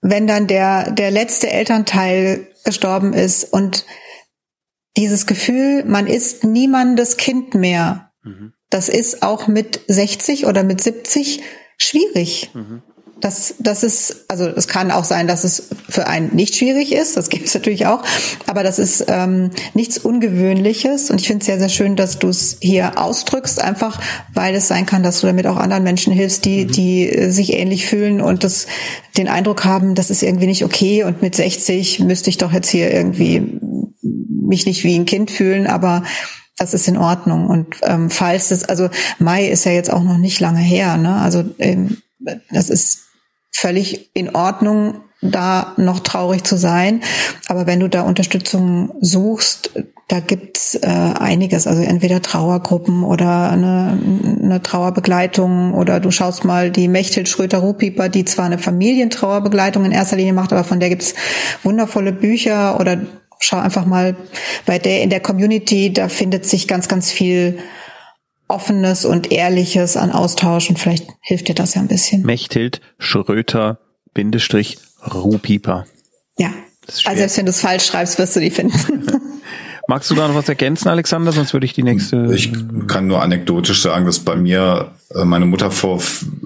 [0.00, 3.84] wenn dann der der letzte Elternteil gestorben ist und
[4.98, 8.10] dieses Gefühl, man ist niemandes Kind mehr.
[8.22, 11.42] Mhm das ist auch mit 60 oder mit 70
[11.78, 12.50] schwierig.
[12.54, 12.82] Mhm.
[13.20, 17.16] Das, das ist, also es kann auch sein, dass es für einen nicht schwierig ist,
[17.16, 18.02] das gibt es natürlich auch,
[18.46, 22.28] aber das ist ähm, nichts Ungewöhnliches und ich finde es sehr, sehr schön, dass du
[22.28, 24.00] es hier ausdrückst, einfach
[24.32, 26.70] weil es sein kann, dass du damit auch anderen Menschen hilfst, die, mhm.
[26.70, 28.66] die äh, sich ähnlich fühlen und das,
[29.16, 32.70] den Eindruck haben, das ist irgendwie nicht okay und mit 60 müsste ich doch jetzt
[32.70, 33.58] hier irgendwie
[34.48, 36.04] mich nicht wie ein Kind fühlen, aber
[36.58, 37.48] das ist in Ordnung.
[37.48, 41.16] Und ähm, falls es, also Mai ist ja jetzt auch noch nicht lange her, ne?
[41.16, 41.98] Also ähm,
[42.50, 43.07] das ist
[43.60, 47.02] völlig in Ordnung, da noch traurig zu sein.
[47.48, 49.70] Aber wenn du da Unterstützung suchst,
[50.06, 51.66] da gibt's äh, einiges.
[51.66, 53.98] Also entweder Trauergruppen oder eine,
[54.42, 60.16] eine Trauerbegleitung oder du schaust mal die Mechthild Schröter-Ruhpieper, die zwar eine Familientrauerbegleitung in erster
[60.16, 61.14] Linie macht, aber von der gibt's
[61.62, 62.98] wundervolle Bücher oder
[63.40, 64.16] schau einfach mal
[64.66, 67.58] bei der in der Community, da findet sich ganz, ganz viel
[68.48, 72.22] Offenes und Ehrliches an Austausch und vielleicht hilft dir das ja ein bisschen.
[72.24, 73.78] Mechthild Schröter
[74.14, 74.78] Bindestrich
[75.14, 75.86] Ruhpieper.
[76.38, 76.50] Ja.
[77.04, 79.06] Also selbst wenn du es falsch schreibst, wirst du die finden.
[79.90, 81.32] Magst du da noch was ergänzen, Alexander?
[81.32, 82.30] Sonst würde ich die nächste.
[82.34, 82.52] Ich
[82.88, 86.02] kann nur anekdotisch sagen, dass bei mir äh, meine Mutter vor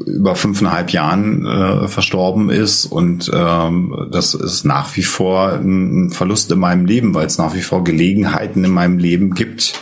[0.06, 6.52] über fünfeinhalb Jahren äh, verstorben ist und ähm, das ist nach wie vor ein Verlust
[6.52, 9.74] in meinem Leben, weil es nach wie vor Gelegenheiten in meinem Leben gibt,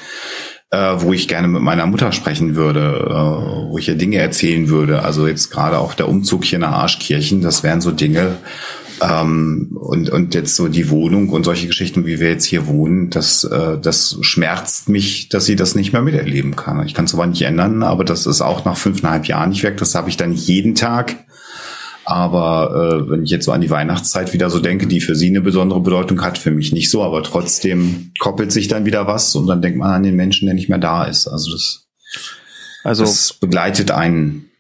[0.70, 4.68] äh, wo ich gerne mit meiner Mutter sprechen würde, äh, wo ich ihr Dinge erzählen
[4.68, 5.02] würde.
[5.02, 8.36] Also jetzt gerade auch der Umzug hier nach Arschkirchen, das wären so Dinge,
[9.02, 13.10] ähm, und, und jetzt so die Wohnung und solche Geschichten, wie wir jetzt hier wohnen,
[13.10, 16.84] das, äh, das schmerzt mich, dass sie das nicht mehr miterleben kann.
[16.86, 19.78] Ich kann es aber nicht ändern, aber das ist auch nach fünfeinhalb Jahren nicht weg.
[19.78, 21.16] Das habe ich dann jeden Tag.
[22.10, 25.28] Aber äh, wenn ich jetzt so an die Weihnachtszeit wieder so denke, die für sie
[25.28, 29.36] eine besondere Bedeutung hat, für mich nicht so, aber trotzdem koppelt sich dann wieder was
[29.36, 31.28] und dann denkt man an den Menschen, der nicht mehr da ist.
[31.28, 31.86] Also das,
[32.82, 34.50] also, das begleitet einen.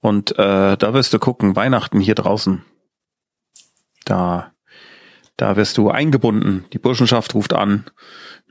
[0.00, 2.64] Und äh, da wirst du gucken, Weihnachten hier draußen.
[4.04, 4.50] Da,
[5.38, 6.66] da wirst du eingebunden.
[6.74, 7.84] Die Burschenschaft ruft an.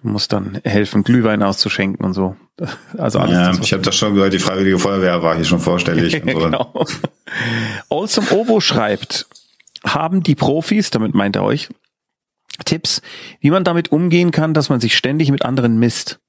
[0.02, 2.36] Du musst dann helfen, Glühwein auszuschenken und so.
[2.98, 3.34] Also alles.
[3.34, 6.24] Ja, ich habe das schon gehört, die Freiwillige Feuerwehr war hier schon vorstellig.
[6.24, 6.40] und so.
[6.46, 6.86] genau.
[7.90, 9.28] Awesome Ovo schreibt,
[9.86, 11.70] haben die Profis, damit meint er euch,
[12.66, 13.04] Tipps,
[13.42, 16.20] wie man damit umgehen kann, dass man sich ständig mit anderen misst.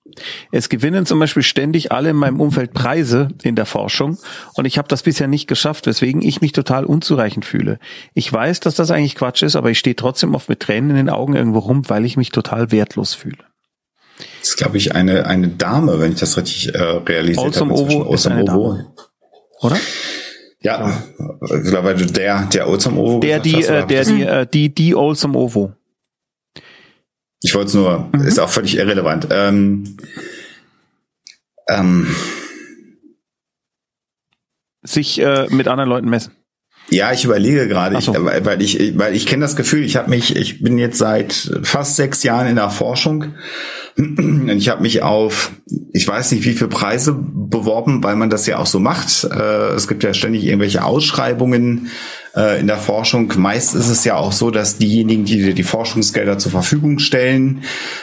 [0.50, 4.18] Es gewinnen zum Beispiel ständig alle in meinem Umfeld Preise in der Forschung
[4.54, 7.78] und ich habe das bisher nicht geschafft, weswegen ich mich total unzureichend fühle.
[8.14, 10.96] Ich weiß, dass das eigentlich Quatsch ist, aber ich stehe trotzdem oft mit Tränen in
[10.96, 13.38] den Augen irgendwo rum, weil ich mich total wertlos fühle.
[14.40, 17.70] Das ist, glaube ich, eine, eine Dame, wenn ich das richtig äh, realisiert habe.
[17.70, 18.72] Ovo ist eine Ovo.
[18.72, 18.94] Dame.
[19.60, 19.76] Oder?
[20.60, 21.02] Ja,
[21.42, 23.20] ich glaube, der, der Olsam Ovo.
[23.20, 25.72] Der, die, hast, äh, der, die, äh, die, die Olsam Ovo.
[27.42, 28.26] Ich wollte es nur, mhm.
[28.26, 29.28] ist auch völlig irrelevant.
[29.30, 29.96] Ähm,
[31.68, 32.14] ähm,
[34.82, 36.32] Sich äh, mit anderen Leuten messen.
[36.90, 38.14] Ja, ich überlege gerade, so.
[38.14, 41.96] weil ich, weil ich kenne das Gefühl, ich habe mich, ich bin jetzt seit fast
[41.96, 43.34] sechs Jahren in der Forschung
[43.98, 45.52] und ich habe mich auf,
[45.92, 49.24] ich weiß nicht wie viele Preise beworben, weil man das ja auch so macht.
[49.24, 51.90] Äh, es gibt ja ständig irgendwelche Ausschreibungen
[52.38, 53.32] äh, in der Forschung.
[53.36, 57.62] Meist ist es ja auch so, dass diejenigen, die dir die Forschungsgelder zur Verfügung stellen,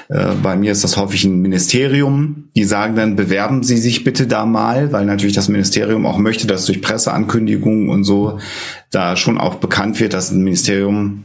[0.09, 4.27] äh, bei mir ist das häufig ein Ministerium, die sagen dann, bewerben Sie sich bitte
[4.27, 8.39] da mal, weil natürlich das Ministerium auch möchte, dass durch Presseankündigungen und so
[8.91, 11.23] da schon auch bekannt wird, dass ein Ministerium,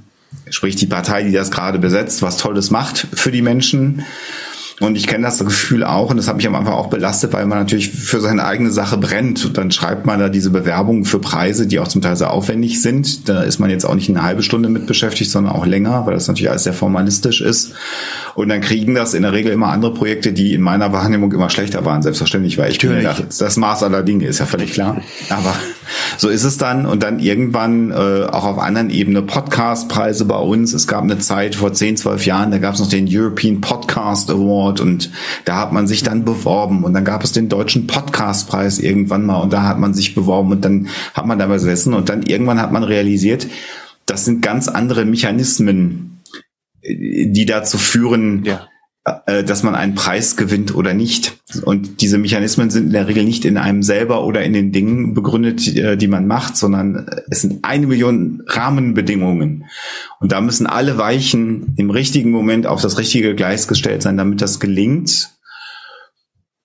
[0.49, 4.05] sprich die Partei, die das gerade besetzt, was Tolles macht für die Menschen.
[4.81, 7.45] Und ich kenne das Gefühl auch, und das hat mich am Anfang auch belastet, weil
[7.45, 9.45] man natürlich für seine eigene Sache brennt.
[9.45, 12.81] Und dann schreibt man da diese Bewerbungen für Preise, die auch zum Teil sehr aufwendig
[12.81, 13.29] sind.
[13.29, 16.15] Da ist man jetzt auch nicht eine halbe Stunde mit beschäftigt, sondern auch länger, weil
[16.15, 17.75] das natürlich alles sehr formalistisch ist.
[18.35, 21.51] Und dann kriegen das in der Regel immer andere Projekte, die in meiner Wahrnehmung immer
[21.51, 25.03] schlechter waren, selbstverständlich, weil ich finde, das, das Maß aller Dinge ist ja völlig klar.
[25.29, 25.55] Aber
[26.17, 26.87] so ist es dann.
[26.87, 30.73] Und dann irgendwann äh, auch auf anderen Ebene Podcastpreise bei uns.
[30.73, 34.31] Es gab eine Zeit vor 10, 12 Jahren, da gab es noch den European Podcast
[34.31, 35.11] Award Award und
[35.45, 39.39] da hat man sich dann beworben und dann gab es den deutschen Podcastpreis irgendwann mal
[39.39, 42.61] und da hat man sich beworben und dann hat man da besessen und dann irgendwann
[42.61, 43.47] hat man realisiert,
[44.07, 46.21] das sind ganz andere Mechanismen,
[46.83, 48.55] die dazu führen, ja.
[48.57, 48.59] äh,
[49.05, 51.39] dass man einen Preis gewinnt oder nicht.
[51.65, 55.15] Und diese Mechanismen sind in der Regel nicht in einem selber oder in den Dingen
[55.15, 59.65] begründet, äh, die man macht, sondern es sind eine Million Rahmenbedingungen.
[60.21, 64.43] Und da müssen alle Weichen im richtigen Moment auf das richtige Gleis gestellt sein, damit
[64.43, 65.31] das gelingt.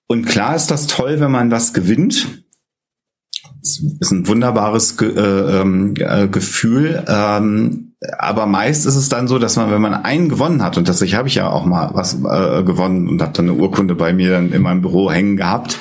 [0.06, 2.44] Und klar ist das toll, wenn man was gewinnt.
[3.62, 7.02] Es ist ein wunderbares äh, ähm, äh, Gefühl.
[8.18, 11.16] Aber meist ist es dann so, dass man, wenn man einen gewonnen hat, und tatsächlich
[11.16, 14.32] habe ich ja auch mal was äh, gewonnen und habe dann eine Urkunde bei mir
[14.32, 15.78] dann in meinem Büro hängen gehabt,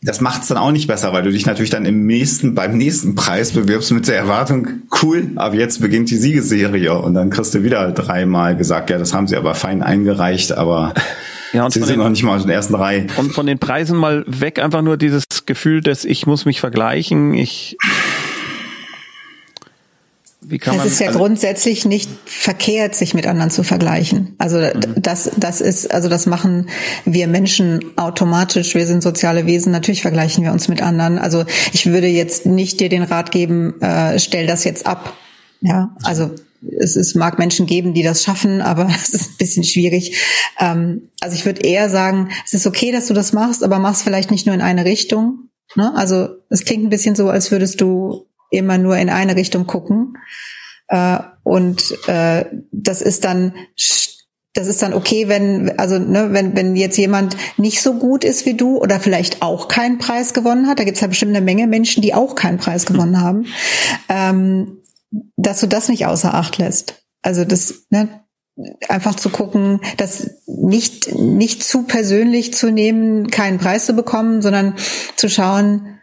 [0.00, 2.76] das macht es dann auch nicht besser, weil du dich natürlich dann im nächsten, beim
[2.76, 4.68] nächsten Preis bewirbst mit der Erwartung,
[5.02, 9.12] cool, ab jetzt beginnt die Siegesserie und dann kriegst du wieder dreimal gesagt, ja, das
[9.12, 10.94] haben sie aber fein eingereicht, aber
[11.52, 13.08] ja, und sie sind den, noch nicht mal in den ersten Reihe.
[13.16, 17.34] Und von den Preisen mal weg, einfach nur dieses Gefühl, dass ich muss mich vergleichen,
[17.34, 17.76] ich
[20.40, 24.34] wie kann es man, ist ja also, grundsätzlich nicht verkehrt, sich mit anderen zu vergleichen.
[24.38, 24.94] Also mhm.
[24.96, 26.68] das, das ist, also das machen
[27.04, 28.74] wir Menschen automatisch.
[28.74, 29.72] Wir sind soziale Wesen.
[29.72, 31.18] Natürlich vergleichen wir uns mit anderen.
[31.18, 35.14] Also ich würde jetzt nicht dir den Rat geben, äh, stell das jetzt ab.
[35.60, 36.30] Ja, also
[36.78, 40.16] es, es mag Menschen geben, die das schaffen, aber es ist ein bisschen schwierig.
[40.60, 44.02] Ähm, also ich würde eher sagen, es ist okay, dass du das machst, aber mach's
[44.02, 45.48] vielleicht nicht nur in eine Richtung.
[45.74, 45.92] Ne?
[45.96, 50.14] Also es klingt ein bisschen so, als würdest du immer nur in eine Richtung gucken.
[50.88, 53.54] Äh, und äh, das ist dann
[54.54, 58.44] das ist dann okay, wenn also ne, wenn wenn jetzt jemand nicht so gut ist
[58.44, 61.44] wie du oder vielleicht auch keinen Preis gewonnen hat, da gibt es ja bestimmt eine
[61.44, 63.46] Menge Menschen, die auch keinen Preis gewonnen haben,
[64.08, 64.82] ähm,
[65.36, 67.04] dass du das nicht außer Acht lässt.
[67.22, 68.08] Also das ne,
[68.88, 74.74] einfach zu gucken, das nicht nicht zu persönlich zu nehmen, keinen Preis zu bekommen, sondern
[75.16, 75.97] zu schauen,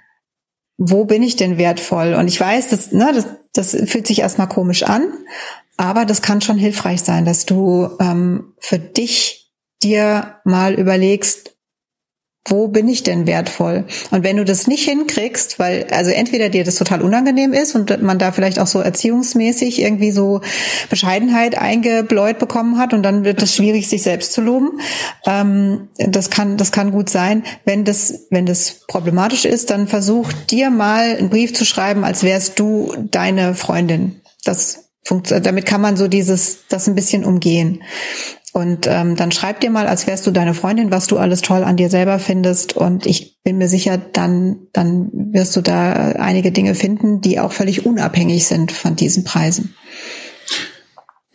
[0.77, 2.13] wo bin ich denn wertvoll?
[2.13, 5.07] Und ich weiß, dass, ne, das, das fühlt sich erstmal komisch an,
[5.77, 9.51] aber das kann schon hilfreich sein, dass du ähm, für dich
[9.83, 11.54] dir mal überlegst,
[12.47, 13.85] wo bin ich denn wertvoll?
[14.11, 18.03] Und wenn du das nicht hinkriegst, weil also entweder dir das total unangenehm ist und
[18.03, 20.41] man da vielleicht auch so erziehungsmäßig irgendwie so
[20.89, 24.79] Bescheidenheit eingebläut bekommen hat und dann wird es schwierig, sich selbst zu loben.
[25.25, 27.43] Ähm, das kann das kann gut sein.
[27.65, 32.21] Wenn das wenn das problematisch ist, dann versuch dir mal einen Brief zu schreiben, als
[32.21, 34.21] wärst du deine Freundin.
[34.43, 34.85] Das
[35.29, 37.83] damit kann man so dieses das ein bisschen umgehen.
[38.55, 41.65] Und ähm, dann schreib dir mal, als wärst du deine Freundin, was du alles toll
[41.65, 42.71] an dir selber findest.
[42.77, 47.51] Und ich bin mir sicher, dann, dann wirst du da einige Dinge finden, die auch
[47.51, 49.75] völlig unabhängig sind von diesen Preisen.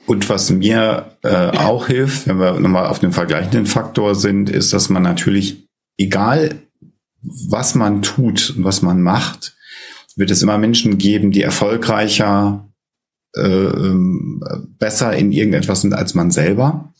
[0.07, 4.73] Und was mir äh, auch hilft, wenn wir nochmal auf den vergleichenden Faktor sind, ist,
[4.73, 6.63] dass man natürlich, egal
[7.21, 9.55] was man tut und was man macht,
[10.17, 12.70] wird es immer Menschen geben, die erfolgreicher,
[13.37, 14.43] äh, ähm,
[14.79, 16.93] besser in irgendetwas sind als man selber.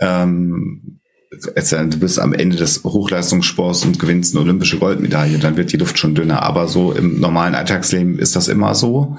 [0.00, 1.00] Ähm,
[1.30, 5.98] du bist am Ende des Hochleistungssports und gewinnst eine olympische Goldmedaille, dann wird die Luft
[5.98, 6.42] schon dünner.
[6.42, 9.16] Aber so im normalen Alltagsleben ist das immer so.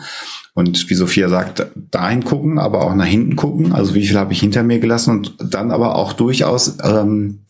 [0.54, 3.74] Und wie Sophia sagt, dahin gucken, aber auch nach hinten gucken.
[3.74, 7.46] Also wie viel habe ich hinter mir gelassen und dann aber auch durchaus ähm,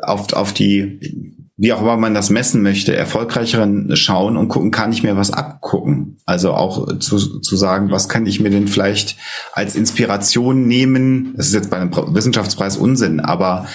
[0.00, 4.92] auf, auf die wie auch immer man das messen möchte, erfolgreicheren schauen und gucken, kann
[4.92, 6.16] ich mir was abgucken?
[6.24, 9.18] Also auch zu, zu sagen, was kann ich mir denn vielleicht
[9.52, 11.34] als Inspiration nehmen?
[11.36, 13.66] Das ist jetzt bei einem Wissenschaftspreis Unsinn, aber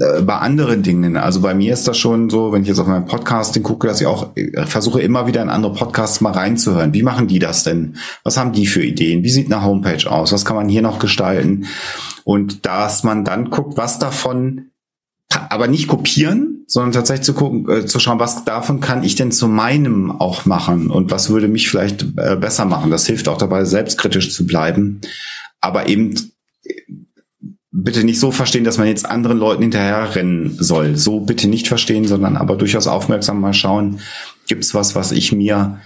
[0.00, 1.18] äh, bei anderen Dingen.
[1.18, 4.00] Also bei mir ist das schon so, wenn ich jetzt auf meinem Podcasting gucke, dass
[4.00, 6.94] ich auch äh, versuche immer wieder in andere Podcasts mal reinzuhören.
[6.94, 7.96] Wie machen die das denn?
[8.22, 9.22] Was haben die für Ideen?
[9.22, 10.32] Wie sieht eine Homepage aus?
[10.32, 11.66] Was kann man hier noch gestalten?
[12.24, 14.70] Und dass man dann guckt, was davon
[15.50, 19.32] aber nicht kopieren, sondern tatsächlich zu gucken, äh, zu schauen, was davon kann ich denn
[19.32, 22.90] zu meinem auch machen und was würde mich vielleicht äh, besser machen.
[22.90, 25.00] Das hilft auch dabei, selbstkritisch zu bleiben,
[25.60, 26.14] aber eben
[26.64, 26.72] äh,
[27.70, 30.96] bitte nicht so verstehen, dass man jetzt anderen Leuten hinterherrennen soll.
[30.96, 34.00] So bitte nicht verstehen, sondern aber durchaus aufmerksam mal schauen,
[34.46, 35.80] gibt's was, was ich mir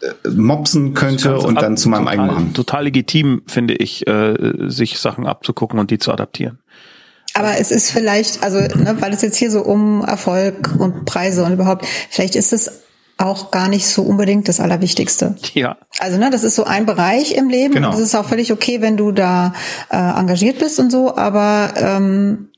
[0.00, 2.54] äh, mopsen könnte und dann zu meinem eigenen machen.
[2.54, 6.60] Total legitim, finde ich, äh, sich Sachen abzugucken und die zu adaptieren.
[7.34, 11.44] Aber es ist vielleicht, also ne, weil es jetzt hier so um Erfolg und Preise
[11.44, 12.82] und überhaupt, vielleicht ist es
[13.18, 15.36] auch gar nicht so unbedingt das Allerwichtigste.
[15.54, 15.78] Ja.
[15.98, 17.74] Also ne, das ist so ein Bereich im Leben.
[17.74, 17.90] Genau.
[17.90, 19.54] Und es ist auch völlig okay, wenn du da
[19.90, 22.50] äh, engagiert bist und so, aber ähm,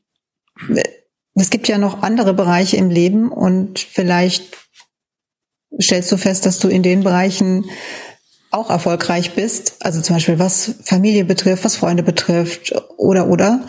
[1.35, 4.57] es gibt ja noch andere Bereiche im Leben und vielleicht
[5.81, 7.67] stellst du fest, dass du in den Bereichen
[8.55, 13.61] auch erfolgreich bist, also zum Beispiel was Familie betrifft, was Freunde betrifft oder oder.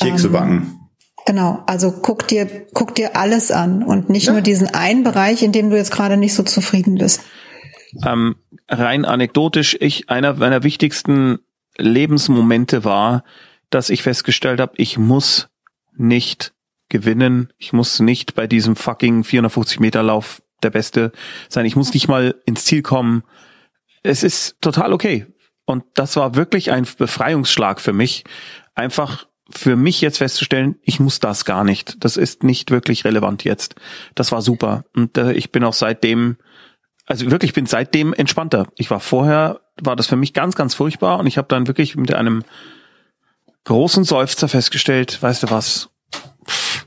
[0.00, 0.80] Kekse ähm, backen.
[1.26, 4.32] Genau, also guck dir, guck dir alles an und nicht ja.
[4.32, 7.20] nur diesen einen Bereich, in dem du jetzt gerade nicht so zufrieden bist.
[8.02, 8.36] Ähm,
[8.68, 11.38] rein anekdotisch, ich einer meiner wichtigsten
[11.76, 13.24] Lebensmomente war,
[13.70, 15.48] dass ich festgestellt habe, ich muss
[15.96, 16.54] nicht
[16.88, 21.12] gewinnen, ich muss nicht bei diesem fucking 450 Meter Lauf der Beste
[21.48, 23.22] sein, ich muss nicht mal ins Ziel kommen,
[24.02, 25.26] es ist total okay.
[25.64, 28.24] Und das war wirklich ein Befreiungsschlag für mich,
[28.74, 32.02] einfach für mich jetzt festzustellen, ich muss das gar nicht.
[32.04, 33.74] Das ist nicht wirklich relevant jetzt.
[34.14, 34.84] Das war super.
[34.94, 36.36] Und äh, ich bin auch seitdem,
[37.06, 38.66] also wirklich bin seitdem entspannter.
[38.76, 41.96] Ich war vorher, war das für mich ganz, ganz furchtbar und ich habe dann wirklich
[41.96, 42.44] mit einem
[43.64, 45.90] großen Seufzer festgestellt, weißt du was,
[46.46, 46.86] Pff,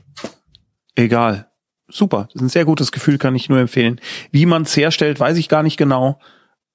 [0.94, 1.50] egal.
[1.88, 2.28] super.
[2.32, 4.00] Das ist ein sehr gutes Gefühl, kann ich nur empfehlen.
[4.30, 6.18] Wie man es herstellt, weiß ich gar nicht genau,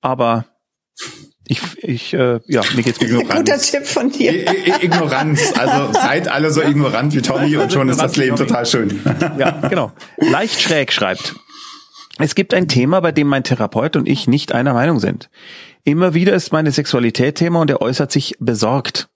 [0.01, 0.45] aber
[1.47, 3.35] ich, ich äh, ja, mir geht's mit Ignoranz.
[3.35, 4.33] Guter Tipp von dir.
[4.33, 5.53] I I Ignoranz.
[5.57, 8.99] Also seid alle so ignorant wie Tommy und schon ist das Leben total schön.
[9.37, 9.93] Ja, genau.
[10.17, 11.35] Leicht schräg schreibt.
[12.19, 15.29] Es gibt ein Thema, bei dem mein Therapeut und ich nicht einer Meinung sind.
[15.83, 19.07] Immer wieder ist meine Sexualität Thema und er äußert sich besorgt.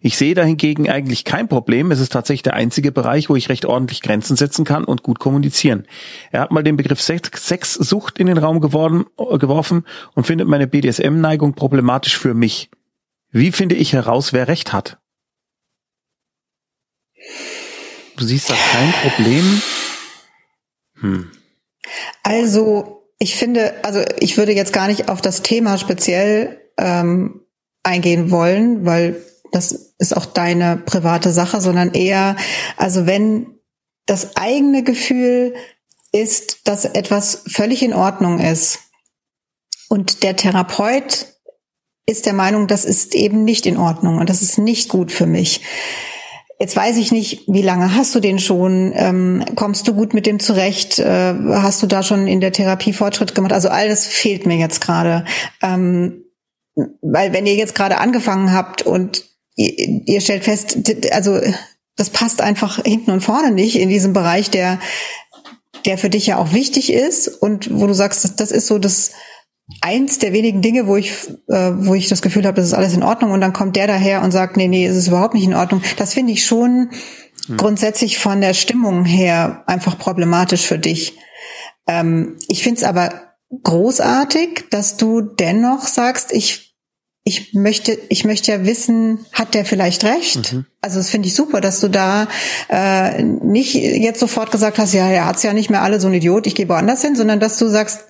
[0.00, 1.90] Ich sehe dahingegen eigentlich kein Problem.
[1.90, 5.18] Es ist tatsächlich der einzige Bereich, wo ich recht ordentlich Grenzen setzen kann und gut
[5.18, 5.86] kommunizieren.
[6.30, 9.84] Er hat mal den Begriff Sex Sexsucht in den Raum geworden, geworfen
[10.14, 12.70] und findet meine BDSM-Neigung problematisch für mich.
[13.30, 14.98] Wie finde ich heraus, wer recht hat?
[18.16, 19.62] Du siehst da kein Problem?
[21.00, 21.30] Hm.
[22.22, 27.42] Also, ich finde, also ich würde jetzt gar nicht auf das Thema speziell ähm,
[27.82, 29.22] eingehen wollen, weil
[29.52, 32.36] das ist auch deine private Sache, sondern eher,
[32.76, 33.58] also wenn
[34.06, 35.54] das eigene Gefühl
[36.12, 38.80] ist, dass etwas völlig in Ordnung ist
[39.88, 41.34] und der Therapeut
[42.06, 45.26] ist der Meinung, das ist eben nicht in Ordnung und das ist nicht gut für
[45.26, 45.60] mich.
[46.58, 48.92] Jetzt weiß ich nicht, wie lange hast du den schon?
[48.96, 50.98] Ähm, kommst du gut mit dem zurecht?
[50.98, 53.52] Äh, hast du da schon in der Therapie Fortschritt gemacht?
[53.52, 55.24] Also all das fehlt mir jetzt gerade.
[55.62, 56.24] Ähm,
[57.00, 59.24] weil wenn ihr jetzt gerade angefangen habt und
[59.58, 60.78] ihr, ihr stellt fest,
[61.12, 61.40] also
[61.96, 64.78] das passt einfach hinten und vorne nicht in diesem Bereich, der,
[65.84, 68.78] der für dich ja auch wichtig ist und wo du sagst, das, das ist so
[68.78, 69.12] das
[69.80, 71.12] eins der wenigen Dinge, wo ich,
[71.48, 73.86] äh, wo ich das Gefühl habe, das ist alles in Ordnung und dann kommt der
[73.86, 75.82] daher und sagt, nee, nee, es ist überhaupt nicht in Ordnung.
[75.98, 76.90] Das finde ich schon
[77.46, 77.56] hm.
[77.56, 81.18] grundsätzlich von der Stimmung her einfach problematisch für dich.
[81.86, 86.67] Ähm, ich finde es aber großartig, dass du dennoch sagst, ich
[87.28, 90.54] ich möchte, ich möchte ja wissen, hat der vielleicht recht?
[90.54, 90.64] Mhm.
[90.80, 92.26] Also das finde ich super, dass du da
[92.70, 96.14] äh, nicht jetzt sofort gesagt hast, ja, er hat's ja nicht mehr alle so ein
[96.14, 98.06] Idiot, ich gehe woanders hin, sondern dass du sagst,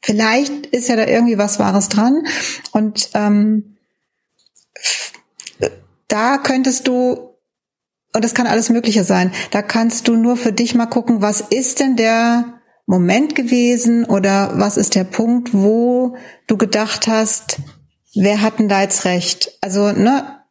[0.00, 2.24] vielleicht ist ja da irgendwie was Wahres dran.
[2.70, 3.78] Und ähm,
[6.06, 7.34] da könntest du,
[8.14, 11.40] und das kann alles Mögliche sein, da kannst du nur für dich mal gucken, was
[11.40, 17.58] ist denn der Moment gewesen oder was ist der Punkt, wo du gedacht hast,
[18.14, 19.52] wer hat denn da jetzt recht?
[19.60, 20.42] Also, ne,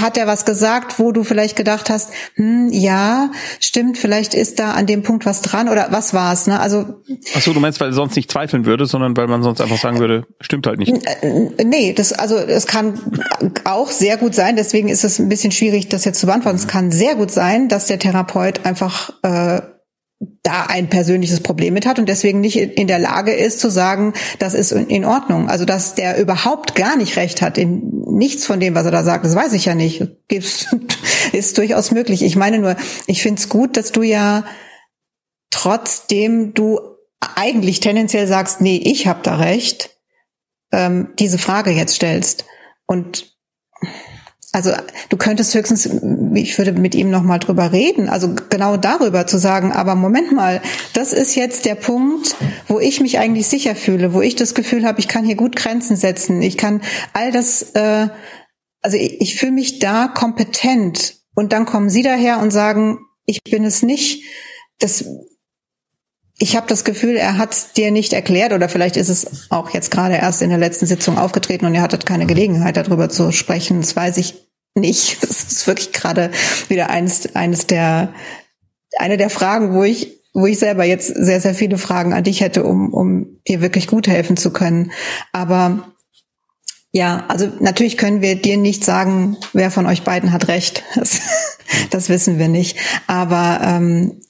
[0.00, 3.30] hat er was gesagt, wo du vielleicht gedacht hast, hm, ja,
[3.60, 6.58] stimmt, vielleicht ist da an dem Punkt was dran oder was war's, ne?
[6.58, 7.02] Also
[7.34, 9.78] Ach so, du meinst, weil er sonst nicht zweifeln würde, sondern weil man sonst einfach
[9.78, 10.92] sagen würde, stimmt halt nicht.
[11.64, 13.00] Nee, das also es kann
[13.64, 16.56] auch sehr gut sein, deswegen ist es ein bisschen schwierig das jetzt zu beantworten.
[16.56, 19.60] Es kann sehr gut sein, dass der Therapeut einfach äh,
[20.42, 24.14] da ein persönliches Problem mit hat und deswegen nicht in der Lage ist zu sagen,
[24.38, 25.48] das ist in Ordnung.
[25.48, 29.02] Also dass der überhaupt gar nicht recht hat in nichts von dem, was er da
[29.02, 30.06] sagt, das weiß ich ja nicht.
[30.28, 30.66] Gibt's,
[31.32, 32.22] ist durchaus möglich.
[32.22, 34.44] Ich meine nur, ich finde es gut, dass du ja
[35.50, 36.78] trotzdem du
[37.36, 39.98] eigentlich tendenziell sagst, nee, ich habe da recht,
[40.72, 42.44] ähm, diese Frage jetzt stellst.
[42.86, 43.33] Und
[44.54, 44.70] also
[45.08, 45.90] du könntest höchstens,
[46.34, 50.30] ich würde mit ihm noch mal drüber reden, also genau darüber zu sagen, aber Moment
[50.30, 52.36] mal, das ist jetzt der Punkt,
[52.68, 55.56] wo ich mich eigentlich sicher fühle, wo ich das Gefühl habe, ich kann hier gut
[55.56, 56.82] Grenzen setzen, ich kann
[57.14, 58.08] all das, äh,
[58.80, 63.42] also ich, ich fühle mich da kompetent und dann kommen Sie daher und sagen, ich
[63.42, 64.22] bin es nicht.
[64.78, 65.04] Das
[66.38, 69.70] ich habe das Gefühl, er hat es dir nicht erklärt oder vielleicht ist es auch
[69.70, 73.30] jetzt gerade erst in der letzten Sitzung aufgetreten und ihr hattet keine Gelegenheit darüber zu
[73.30, 73.80] sprechen.
[73.80, 74.34] Das weiß ich
[74.74, 75.18] nicht.
[75.26, 76.30] Das ist wirklich gerade
[76.68, 78.12] wieder eines, eines der,
[78.98, 82.40] eine der Fragen, wo ich, wo ich selber jetzt sehr, sehr viele Fragen an dich
[82.40, 84.90] hätte, um, um dir wirklich gut helfen zu können.
[85.32, 85.92] Aber
[86.90, 90.82] ja, also natürlich können wir dir nicht sagen, wer von euch beiden hat recht.
[90.96, 91.20] Das,
[91.90, 92.76] das wissen wir nicht.
[93.06, 94.20] Aber ähm,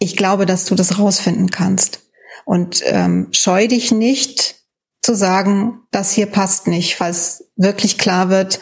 [0.00, 2.00] ich glaube, dass du das rausfinden kannst.
[2.44, 4.56] Und ähm, scheu dich nicht
[5.02, 8.58] zu sagen, das hier passt nicht, falls wirklich klar wird,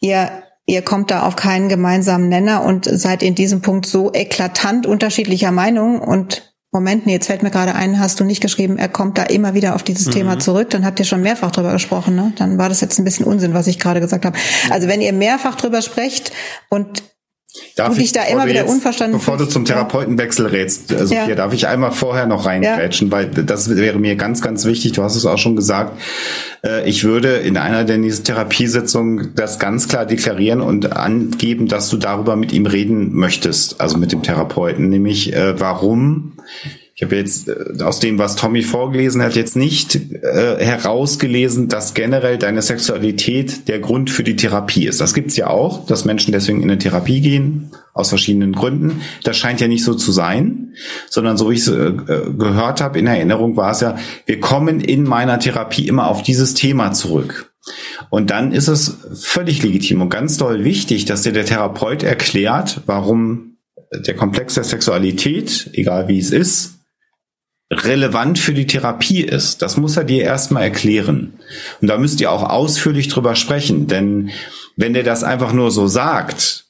[0.00, 0.30] ihr,
[0.66, 5.50] ihr kommt da auf keinen gemeinsamen Nenner und seid in diesem Punkt so eklatant unterschiedlicher
[5.50, 9.16] Meinung und Moment, nee, jetzt fällt mir gerade ein, hast du nicht geschrieben, er kommt
[9.16, 10.10] da immer wieder auf dieses mhm.
[10.10, 12.34] Thema zurück, dann habt ihr schon mehrfach drüber gesprochen, ne?
[12.36, 14.36] Dann war das jetzt ein bisschen Unsinn, was ich gerade gesagt habe.
[14.68, 16.30] Also wenn ihr mehrfach drüber sprecht
[16.68, 17.02] und
[17.76, 21.26] Darf du dich da immer wieder jetzt, unverstanden Bevor du zum Therapeutenwechsel rätst, also ja.
[21.26, 23.12] hier darf ich einmal vorher noch reingrätschen, ja.
[23.12, 24.92] weil das wäre mir ganz, ganz wichtig.
[24.92, 26.00] Du hast es auch schon gesagt.
[26.64, 31.88] Äh, ich würde in einer der nächsten Therapiesitzungen das ganz klar deklarieren und angeben, dass
[31.88, 36.32] du darüber mit ihm reden möchtest, also mit dem Therapeuten, nämlich äh, warum
[36.98, 41.94] ich habe jetzt äh, aus dem, was Tommy vorgelesen hat, jetzt nicht äh, herausgelesen, dass
[41.94, 45.00] generell deine Sexualität der Grund für die Therapie ist.
[45.00, 49.00] Das gibt's ja auch, dass Menschen deswegen in eine Therapie gehen, aus verschiedenen Gründen.
[49.22, 50.72] Das scheint ja nicht so zu sein,
[51.08, 51.92] sondern so wie ich es äh,
[52.36, 53.96] gehört habe, in Erinnerung war es ja,
[54.26, 57.52] wir kommen in meiner Therapie immer auf dieses Thema zurück.
[58.10, 62.80] Und dann ist es völlig legitim und ganz doll wichtig, dass dir der Therapeut erklärt,
[62.86, 63.58] warum
[63.92, 66.77] der Komplex der Sexualität, egal wie es ist,
[67.70, 69.62] relevant für die Therapie ist.
[69.62, 71.34] Das muss er dir erstmal erklären.
[71.80, 74.30] Und da müsst ihr auch ausführlich drüber sprechen, denn
[74.76, 76.66] wenn der das einfach nur so sagt,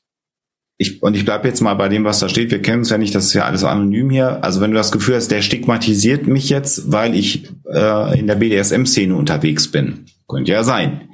[0.80, 2.98] ich, und ich bleibe jetzt mal bei dem, was da steht, wir kennen es ja
[2.98, 4.44] nicht, das ist ja alles anonym hier.
[4.44, 8.36] Also wenn du das Gefühl hast, der stigmatisiert mich jetzt, weil ich äh, in der
[8.36, 11.08] BDSM-Szene unterwegs bin, könnte ja sein.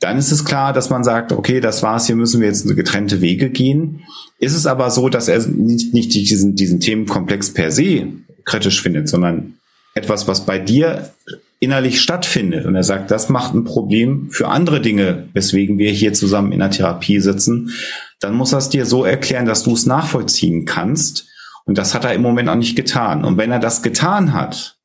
[0.00, 3.20] Dann ist es klar, dass man sagt, okay, das war's, hier müssen wir jetzt getrennte
[3.20, 4.00] Wege gehen.
[4.38, 8.08] Ist es aber so, dass er nicht, nicht diesen, diesen Themenkomplex per se
[8.44, 9.54] kritisch findet, sondern
[9.94, 11.10] etwas, was bei dir
[11.58, 12.64] innerlich stattfindet.
[12.64, 16.60] Und er sagt, das macht ein Problem für andere Dinge, weswegen wir hier zusammen in
[16.60, 17.70] der Therapie sitzen.
[18.18, 21.26] Dann muss er es dir so erklären, dass du es nachvollziehen kannst.
[21.66, 23.24] Und das hat er im Moment auch nicht getan.
[23.24, 24.78] Und wenn er das getan hat,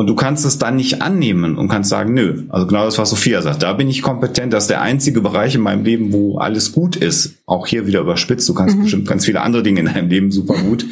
[0.00, 3.10] und du kannst es dann nicht annehmen und kannst sagen, nö, also genau das, was
[3.10, 6.38] Sophia sagt, da bin ich kompetent, das ist der einzige Bereich in meinem Leben, wo
[6.38, 7.42] alles gut ist.
[7.44, 8.82] Auch hier wieder überspitzt, du kannst mhm.
[8.84, 10.86] bestimmt ganz viele andere Dinge in deinem Leben super gut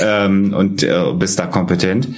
[0.00, 2.10] ähm, und äh, bist da kompetent.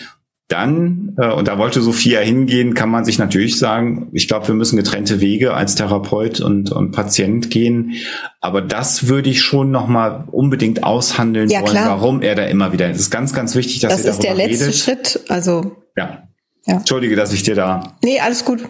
[0.49, 4.55] Dann, äh, und da wollte Sophia hingehen, kann man sich natürlich sagen, ich glaube, wir
[4.55, 7.95] müssen getrennte Wege als Therapeut und, und Patient gehen.
[8.43, 11.89] Aber das würde ich schon nochmal unbedingt aushandeln ja, wollen, klar.
[11.89, 12.91] warum er da immer wieder.
[12.91, 14.61] Es ist ganz, ganz wichtig, dass das ihr darüber redet.
[14.61, 15.15] Das ist der letzte redet.
[15.15, 15.31] Schritt.
[15.31, 16.29] Also ja.
[16.67, 16.77] Ja.
[16.77, 18.61] Entschuldige, dass ich dir da nee, alles gut.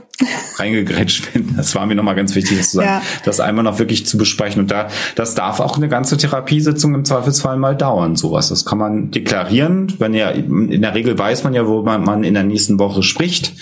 [0.56, 1.54] reingegrätscht bin.
[1.56, 3.02] Das war mir nochmal ganz wichtig zu sagen, ja.
[3.24, 4.60] das einmal noch wirklich zu besprechen.
[4.62, 8.48] Und da, das darf auch eine ganze Therapiesitzung im Zweifelsfall mal dauern, sowas.
[8.48, 9.92] Das kann man deklarieren.
[9.98, 13.04] Wenn ja, in der Regel weiß man ja, wo man, man in der nächsten Woche
[13.04, 13.52] spricht.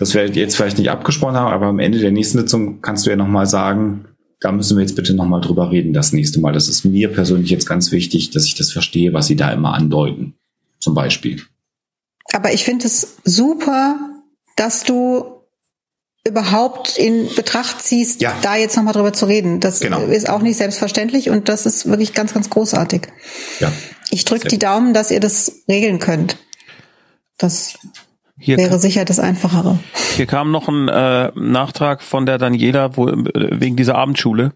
[0.00, 3.06] Das werdet ihr jetzt vielleicht nicht abgesprochen haben, aber am Ende der nächsten Sitzung kannst
[3.06, 4.06] du ja nochmal sagen,
[4.40, 6.52] da müssen wir jetzt bitte nochmal drüber reden das nächste Mal.
[6.52, 9.74] Das ist mir persönlich jetzt ganz wichtig, dass ich das verstehe, was sie da immer
[9.74, 10.34] andeuten.
[10.80, 11.40] Zum Beispiel.
[12.32, 13.98] Aber ich finde es super,
[14.56, 15.36] dass du
[16.26, 18.34] überhaupt in Betracht ziehst, ja.
[18.42, 19.60] da jetzt nochmal drüber zu reden.
[19.60, 20.00] Das genau.
[20.02, 23.08] ist auch nicht selbstverständlich und das ist wirklich ganz, ganz großartig.
[23.60, 23.70] Ja.
[24.10, 26.36] Ich drücke die Daumen, dass ihr das regeln könnt.
[27.38, 27.78] Das
[28.38, 29.78] hier wäre sicher das Einfachere.
[30.16, 34.52] Hier kam noch ein äh, Nachtrag von der Daniela wo, äh, wegen dieser Abendschule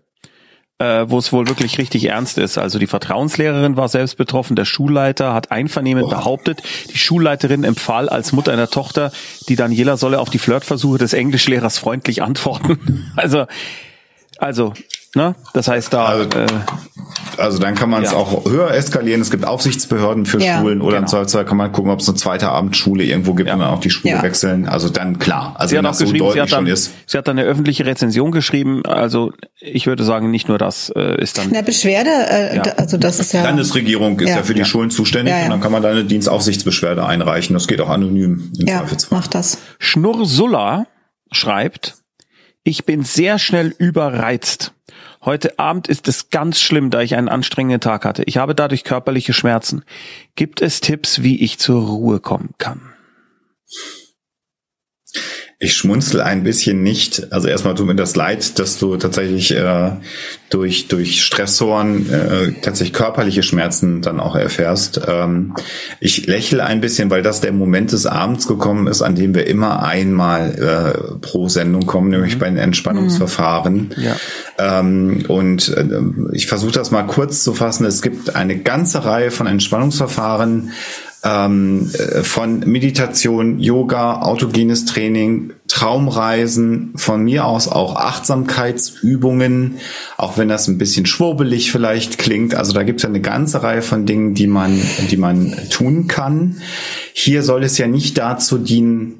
[0.80, 2.56] äh, wo es wohl wirklich richtig ernst ist.
[2.56, 6.10] Also die Vertrauenslehrerin war selbst betroffen, der Schulleiter hat einvernehmend oh.
[6.10, 9.12] behauptet, die Schulleiterin empfahl als Mutter einer Tochter,
[9.48, 12.78] die Daniela solle auf die Flirtversuche des Englischlehrers freundlich antworten.
[13.16, 13.46] Also,
[14.38, 14.72] also
[15.16, 15.34] Ne?
[15.54, 16.04] Das heißt da.
[16.04, 16.46] Also, äh,
[17.36, 18.16] also dann kann man es ja.
[18.16, 19.20] auch höher eskalieren.
[19.20, 21.00] Es gibt Aufsichtsbehörden für ja, Schulen oder genau.
[21.00, 23.54] im Zweifelsfall kann man gucken, ob es eine zweite Abendschule irgendwo gibt ja.
[23.54, 24.22] und dann auch die Schule ja.
[24.22, 24.68] wechseln.
[24.68, 25.54] Also dann klar.
[25.58, 26.92] Also sie wenn das so deutlich dann, schon ist.
[27.06, 28.84] Sie hat dann eine öffentliche Rezension geschrieben.
[28.86, 31.48] Also ich würde sagen, nicht nur das äh, ist dann.
[31.48, 33.42] Eine Beschwerde, äh, also das ist ja.
[33.42, 37.54] Landesregierung ist ja, für die Schulen zuständig und dann kann man da eine Dienstaufsichtsbeschwerde einreichen.
[37.54, 39.18] Das geht auch anonym im ja, Zweifelsfall.
[39.18, 39.58] Macht das.
[39.80, 40.86] Schnurr
[41.32, 41.96] schreibt,
[42.62, 44.72] ich bin sehr schnell überreizt.
[45.22, 48.22] Heute Abend ist es ganz schlimm, da ich einen anstrengenden Tag hatte.
[48.24, 49.84] Ich habe dadurch körperliche Schmerzen.
[50.34, 52.94] Gibt es Tipps, wie ich zur Ruhe kommen kann?
[55.62, 57.34] Ich schmunzel ein bisschen nicht.
[57.34, 59.90] Also erstmal tut mir das leid, dass du tatsächlich äh,
[60.48, 65.02] durch durch Stressoren äh, tatsächlich körperliche Schmerzen dann auch erfährst.
[65.06, 65.54] Ähm,
[66.00, 69.46] ich lächle ein bisschen, weil das der Moment des Abends gekommen ist, an dem wir
[69.48, 72.38] immer einmal äh, pro Sendung kommen, nämlich mhm.
[72.38, 73.92] bei den Entspannungsverfahren.
[73.94, 74.02] Mhm.
[74.02, 74.16] Ja.
[74.56, 75.84] Ähm, und äh,
[76.32, 77.84] ich versuche das mal kurz zu fassen.
[77.84, 80.70] Es gibt eine ganze Reihe von Entspannungsverfahren
[81.22, 89.76] ähm, äh, von Meditation, Yoga, autogenes Training, Traumreisen, von mir aus auch Achtsamkeitsübungen,
[90.16, 92.54] auch wenn das ein bisschen schwurbelig vielleicht klingt.
[92.54, 96.06] Also da gibt es ja eine ganze Reihe von Dingen, die man, die man tun
[96.06, 96.56] kann.
[97.12, 99.19] Hier soll es ja nicht dazu dienen,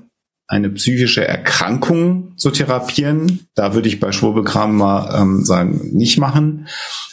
[0.51, 3.47] eine psychische Erkrankung zu therapieren.
[3.55, 6.67] Da würde ich bei Schwurbelkram mal ähm, sagen, nicht machen.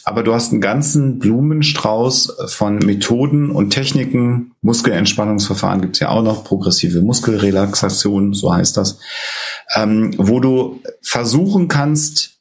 [0.03, 4.53] Aber du hast einen ganzen Blumenstrauß von Methoden und Techniken.
[4.61, 8.97] Muskelentspannungsverfahren gibt's ja auch noch, progressive Muskelrelaxation, so heißt das,
[9.75, 12.39] ähm, wo du versuchen kannst,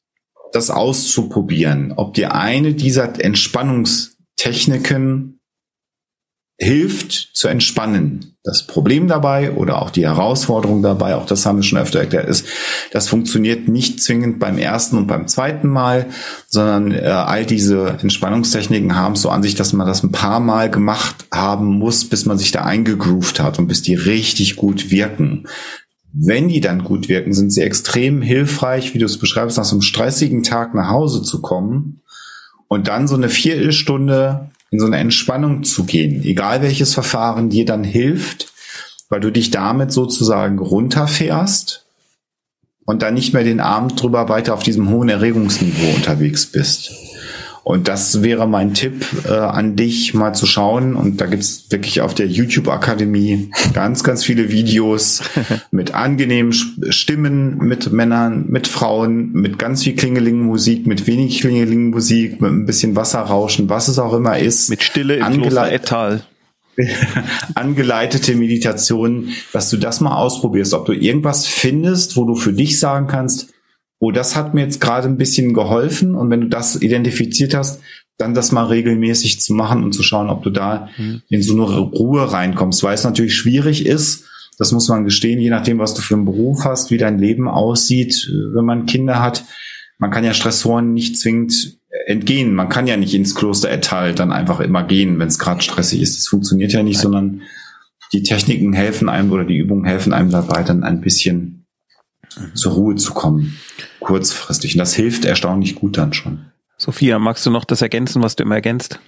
[0.53, 5.41] das auszuprobieren, ob dir eine dieser Entspannungstechniken
[6.59, 8.36] hilft zu entspannen.
[8.47, 12.29] Das Problem dabei oder auch die Herausforderung dabei, auch das haben wir schon öfter erklärt,
[12.29, 12.47] ist,
[12.93, 16.07] das funktioniert nicht zwingend beim ersten und beim zweiten Mal,
[16.47, 20.71] sondern äh, all diese Entspannungstechniken haben so an sich, dass man das ein paar Mal
[20.71, 25.49] gemacht haben muss, bis man sich da eingegroovt hat und bis die richtig gut wirken.
[26.13, 29.75] Wenn die dann gut wirken, sind sie extrem hilfreich, wie du es beschreibst, nach so
[29.75, 32.01] einem stressigen Tag nach Hause zu kommen
[32.69, 37.65] und dann so eine Viertelstunde in so eine Entspannung zu gehen, egal welches Verfahren dir
[37.65, 38.53] dann hilft,
[39.09, 41.87] weil du dich damit sozusagen runterfährst
[42.85, 46.93] und dann nicht mehr den Abend drüber weiter auf diesem hohen Erregungsniveau unterwegs bist.
[47.69, 50.95] Und das wäre mein Tipp äh, an dich, mal zu schauen.
[50.95, 55.23] Und da gibt's wirklich auf der YouTube-Akademie ganz, ganz viele Videos
[55.73, 62.53] mit angenehmen Stimmen, mit Männern, mit Frauen, mit ganz viel Klingelingenmusik, mit wenig Klingelingenmusik, mit
[62.53, 64.71] ein bisschen Wasserrauschen, was es auch immer ist.
[64.71, 66.23] Mit Stille im Kloster Ettal.
[67.57, 72.79] angeleitete Meditation, dass du das mal ausprobierst, ob du irgendwas findest, wo du für dich
[72.79, 73.49] sagen kannst,
[73.99, 77.81] oh, das hat mir jetzt gerade ein bisschen geholfen und wenn du das identifiziert hast,
[78.19, 81.23] dann das mal regelmäßig zu machen und zu schauen, ob du da mhm.
[81.29, 84.25] in so eine Ruhe reinkommst, weil es natürlich schwierig ist,
[84.59, 87.49] das muss man gestehen, je nachdem, was du für einen Beruf hast, wie dein Leben
[87.49, 89.45] aussieht, wenn man Kinder hat.
[89.99, 92.55] Man kann ja Stressoren nicht zwingend entgehen.
[92.55, 96.01] Man kann ja nicht ins Kloster Ettal dann einfach immer gehen, wenn es gerade stressig
[96.01, 96.19] ist.
[96.19, 97.03] Das funktioniert ja nicht, Nein.
[97.03, 97.43] sondern
[98.13, 101.56] die Techniken helfen einem oder die Übungen helfen einem dabei, dann ein bisschen.
[102.55, 103.59] Zur Ruhe zu kommen,
[104.01, 104.75] kurzfristig.
[104.75, 106.47] Und das hilft erstaunlich gut dann schon.
[106.77, 109.01] Sophia, magst du noch das ergänzen, was du immer ergänzt?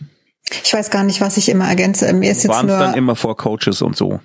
[0.64, 2.10] Ich weiß gar nicht, was ich immer ergänze.
[2.12, 4.20] Mir ist jetzt nur dann immer vor Coaches und so.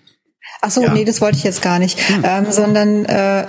[0.62, 0.94] Ach so, ja.
[0.94, 2.24] nee, das wollte ich jetzt gar nicht, hm.
[2.26, 3.48] ähm, sondern äh,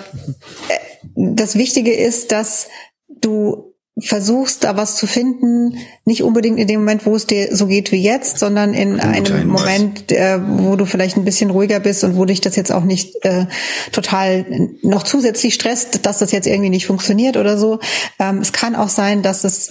[1.15, 2.69] das Wichtige ist, dass
[3.09, 7.69] du versuchst, da was zu finden, nicht unbedingt in dem Moment, wo es dir so
[7.69, 12.03] geht wie jetzt, sondern in einem Moment, äh, wo du vielleicht ein bisschen ruhiger bist
[12.03, 13.47] und wo dich das jetzt auch nicht äh,
[13.93, 17.79] total noch zusätzlich stresst, dass das jetzt irgendwie nicht funktioniert oder so.
[18.19, 19.69] Ähm, es kann auch sein, dass es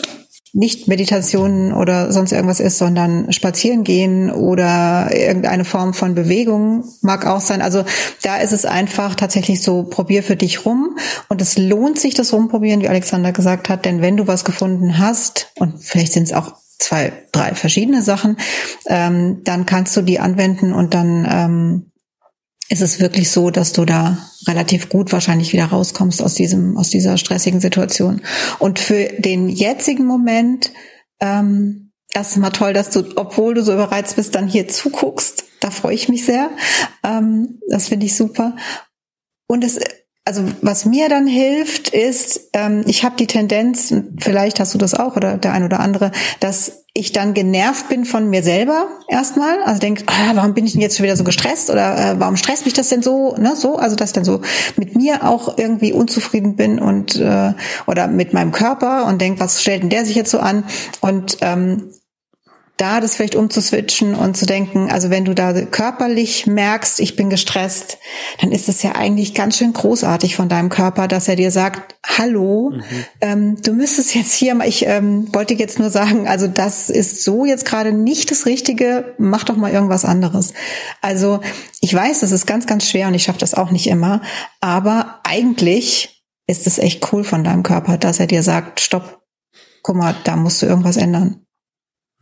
[0.56, 7.26] nicht Meditation oder sonst irgendwas ist, sondern spazieren gehen oder irgendeine Form von Bewegung mag
[7.26, 7.64] auch sein.
[7.64, 7.84] Also
[8.22, 10.96] da ist es einfach tatsächlich so, probier für dich rum.
[11.28, 15.00] Und es lohnt sich, das rumprobieren, wie Alexander gesagt hat, denn wenn du was gefunden
[15.00, 18.38] hast, und vielleicht sind es auch zwei, drei verschiedene Sachen,
[18.88, 21.93] ähm, dann kannst du die anwenden und dann ähm,
[22.70, 26.90] ist es wirklich so, dass du da relativ gut wahrscheinlich wieder rauskommst aus diesem, aus
[26.90, 28.22] dieser stressigen Situation.
[28.60, 30.72] Und für den jetzigen Moment,
[31.20, 35.46] ähm, erstmal toll, dass du, obwohl du so überreizt bist, dann hier zuguckst.
[35.60, 36.50] Da freue ich mich sehr.
[37.04, 38.56] Ähm, das finde ich super.
[39.48, 39.80] Und es
[40.26, 44.94] also was mir dann hilft, ist, ähm, ich habe die Tendenz, vielleicht hast du das
[44.94, 49.64] auch oder der ein oder andere, dass ich dann genervt bin von mir selber erstmal.
[49.64, 52.38] Also denke, ah, warum bin ich denn jetzt schon wieder so gestresst oder äh, warum
[52.38, 53.36] stresst mich das denn so?
[53.36, 54.42] Ne, so, also dass dann so
[54.78, 57.54] mit mir auch irgendwie unzufrieden bin und äh,
[57.88, 60.66] oder mit meinem Körper und denke, was stellt denn der sich jetzt so an?
[61.02, 61.90] Und ähm,
[62.78, 67.30] da das vielleicht umzuswitchen und zu denken, also wenn du da körperlich merkst, ich bin
[67.30, 68.00] gestresst,
[68.42, 71.96] dann ist es ja eigentlich ganz schön großartig von deinem Körper, dass er dir sagt,
[72.04, 72.82] hallo, mhm.
[73.22, 77.46] ähm, du müsstest jetzt hier, ich ähm, wollte jetzt nur sagen, also das ist so
[77.46, 80.54] jetzt gerade nicht das Richtige, mach doch mal irgendwas anderes.
[81.02, 81.42] Also
[81.80, 84.22] ich weiß, das ist ganz, ganz schwer und ich schaffe das auch nicht immer,
[84.62, 89.22] aber eigentlich ist es echt cool von deinem Körper, dass er dir sagt, stopp,
[89.84, 91.43] guck mal, da musst du irgendwas ändern.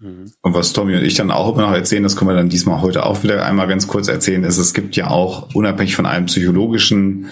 [0.01, 0.31] Mhm.
[0.41, 2.81] Und was Tommy und ich dann auch immer noch erzählen, das können wir dann diesmal
[2.81, 6.25] heute auch wieder einmal ganz kurz erzählen, ist, es gibt ja auch unabhängig von einem
[6.25, 7.27] psychologischen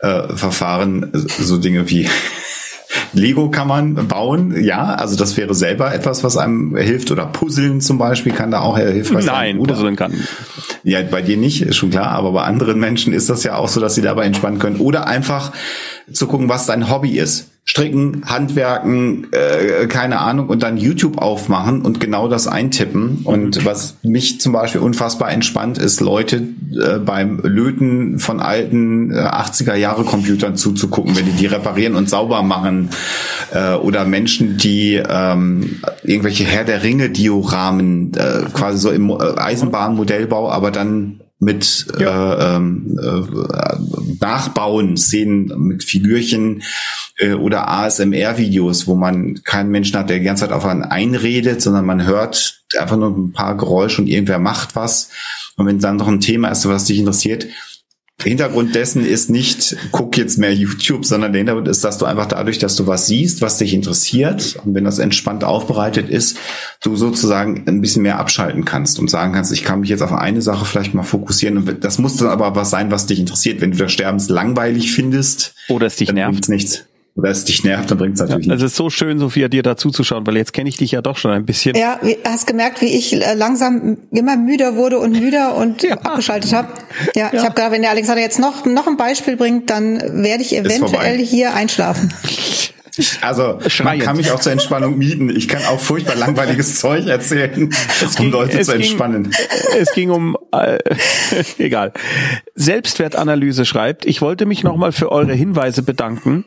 [0.00, 2.08] äh, Verfahren so Dinge wie
[3.14, 7.80] Lego kann man bauen, ja, also das wäre selber etwas, was einem hilft oder Puzzeln
[7.80, 9.34] zum Beispiel kann da auch hilfreich sein.
[9.34, 10.14] Nein, oder, Puzzeln kann.
[10.84, 13.68] Ja, bei dir nicht, ist schon klar, aber bei anderen Menschen ist das ja auch
[13.68, 15.52] so, dass sie dabei entspannen können oder einfach
[16.12, 17.51] zu gucken, was dein Hobby ist.
[17.64, 23.20] Stricken, Handwerken, äh, keine Ahnung, und dann YouTube aufmachen und genau das eintippen.
[23.22, 23.64] Und mhm.
[23.64, 26.42] was mich zum Beispiel unfassbar entspannt, ist Leute
[26.72, 32.10] äh, beim Löten von alten äh, 80er Jahre Computern zuzugucken, wenn die die reparieren und
[32.10, 32.90] sauber machen.
[33.52, 39.38] Äh, oder Menschen, die ähm, irgendwelche Herr der Ringe Dioramen äh, quasi so im äh,
[39.38, 42.34] Eisenbahnmodellbau, aber dann mit ja.
[42.34, 46.62] äh, ähm, äh, Nachbauen, Szenen mit Figürchen
[47.16, 51.60] äh, oder ASMR-Videos, wo man keinen Menschen hat, der die ganze Zeit auf einen einredet,
[51.60, 55.10] sondern man hört einfach nur ein paar Geräusche und irgendwer macht was.
[55.56, 57.48] Und wenn dann noch ein Thema ist, was dich interessiert,
[58.30, 62.26] Hintergrund dessen ist nicht, guck jetzt mehr YouTube, sondern der Hintergrund ist, dass du einfach
[62.26, 66.36] dadurch, dass du was siehst, was dich interessiert, und wenn das entspannt aufbereitet ist,
[66.82, 70.12] du sozusagen ein bisschen mehr abschalten kannst und sagen kannst, ich kann mich jetzt auf
[70.12, 71.58] eine Sache vielleicht mal fokussieren.
[71.58, 73.60] Und das muss dann aber was sein, was dich interessiert.
[73.60, 76.84] Wenn du das Sterbens langweilig findest, oder es dich nervt, nichts
[77.14, 79.48] oder es dich nervt, dann bringt es natürlich ja, also Es ist so schön, Sophia,
[79.48, 81.76] dir dazu zu schauen, weil jetzt kenne ich dich ja doch schon ein bisschen.
[81.76, 85.96] Ja, hast gemerkt, wie ich äh, langsam immer müder wurde und müder und ja.
[85.98, 86.68] abgeschaltet habe.
[87.14, 90.00] Ja, ja, ich habe gerade, wenn der Alexander jetzt noch noch ein Beispiel bringt, dann
[90.22, 92.12] werde ich eventuell hier einschlafen.
[93.22, 95.34] Also man kann mich auch zur Entspannung mieten.
[95.34, 97.70] Ich kann auch furchtbar langweiliges Zeug erzählen,
[98.02, 99.30] es um ging, Leute zu entspannen.
[99.30, 100.78] Ging, es ging um äh,
[101.58, 101.92] egal.
[102.54, 106.44] Selbstwertanalyse schreibt, ich wollte mich nochmal für eure Hinweise bedanken.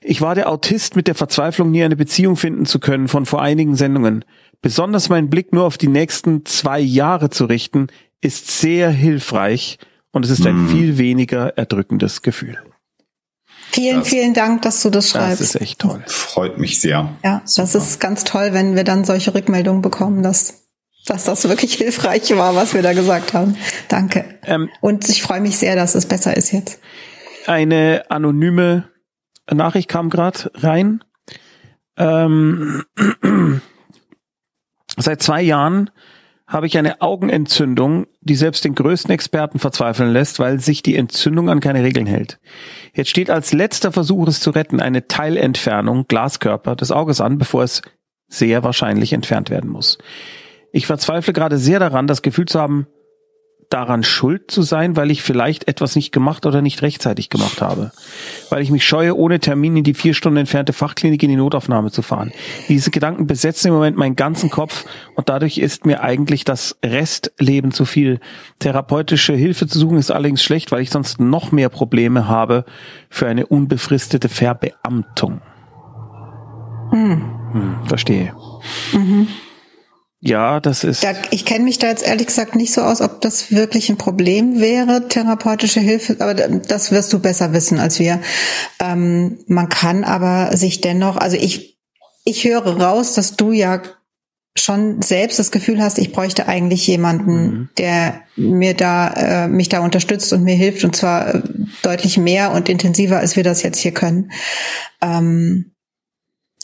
[0.00, 3.42] Ich war der Autist mit der Verzweiflung, nie eine Beziehung finden zu können von vor
[3.42, 4.24] einigen Sendungen.
[4.60, 7.88] Besonders meinen Blick nur auf die nächsten zwei Jahre zu richten,
[8.20, 9.78] ist sehr hilfreich
[10.12, 10.68] und es ist ein mm.
[10.68, 12.58] viel weniger erdrückendes Gefühl.
[13.72, 15.40] Vielen, das, vielen Dank, dass du das schreibst.
[15.40, 16.02] Das ist echt toll.
[16.06, 17.08] Freut mich sehr.
[17.24, 17.62] Ja, Super.
[17.72, 20.64] das ist ganz toll, wenn wir dann solche Rückmeldungen bekommen, dass,
[21.06, 23.56] dass das wirklich hilfreich war, was wir da gesagt haben.
[23.88, 24.38] Danke.
[24.44, 26.80] Ähm, und ich freue mich sehr, dass es besser ist jetzt.
[27.46, 28.90] Eine anonyme
[29.50, 31.02] Nachricht kam gerade rein.
[31.96, 32.84] Ähm,
[34.98, 35.90] seit zwei Jahren
[36.52, 41.48] habe ich eine Augenentzündung, die selbst den größten Experten verzweifeln lässt, weil sich die Entzündung
[41.48, 42.38] an keine Regeln hält.
[42.94, 47.62] Jetzt steht als letzter Versuch, es zu retten, eine Teilentfernung, Glaskörper des Auges an, bevor
[47.62, 47.80] es
[48.28, 49.96] sehr wahrscheinlich entfernt werden muss.
[50.72, 52.86] Ich verzweifle gerade sehr daran, das Gefühl zu haben,
[53.72, 57.92] daran schuld zu sein, weil ich vielleicht etwas nicht gemacht oder nicht rechtzeitig gemacht habe.
[58.50, 61.90] Weil ich mich scheue, ohne Termin in die vier Stunden entfernte Fachklinik in die Notaufnahme
[61.90, 62.32] zu fahren.
[62.68, 67.72] Diese Gedanken besetzen im Moment meinen ganzen Kopf und dadurch ist mir eigentlich das Restleben
[67.72, 68.20] zu viel.
[68.58, 72.64] Therapeutische Hilfe zu suchen ist allerdings schlecht, weil ich sonst noch mehr Probleme habe
[73.08, 75.40] für eine unbefristete Verbeamtung.
[76.90, 77.42] Hm.
[77.52, 78.34] Hm, verstehe.
[78.92, 79.28] Mhm.
[80.24, 81.02] Ja, das ist.
[81.02, 83.98] Da, ich kenne mich da jetzt ehrlich gesagt nicht so aus, ob das wirklich ein
[83.98, 88.20] Problem wäre, therapeutische Hilfe, aber das wirst du besser wissen als wir.
[88.78, 91.80] Ähm, man kann aber sich dennoch, also ich,
[92.24, 93.82] ich höre raus, dass du ja
[94.56, 97.68] schon selbst das Gefühl hast, ich bräuchte eigentlich jemanden, mhm.
[97.78, 101.42] der mir da, äh, mich da unterstützt und mir hilft und zwar äh,
[101.82, 104.30] deutlich mehr und intensiver, als wir das jetzt hier können.
[105.00, 105.72] Ähm,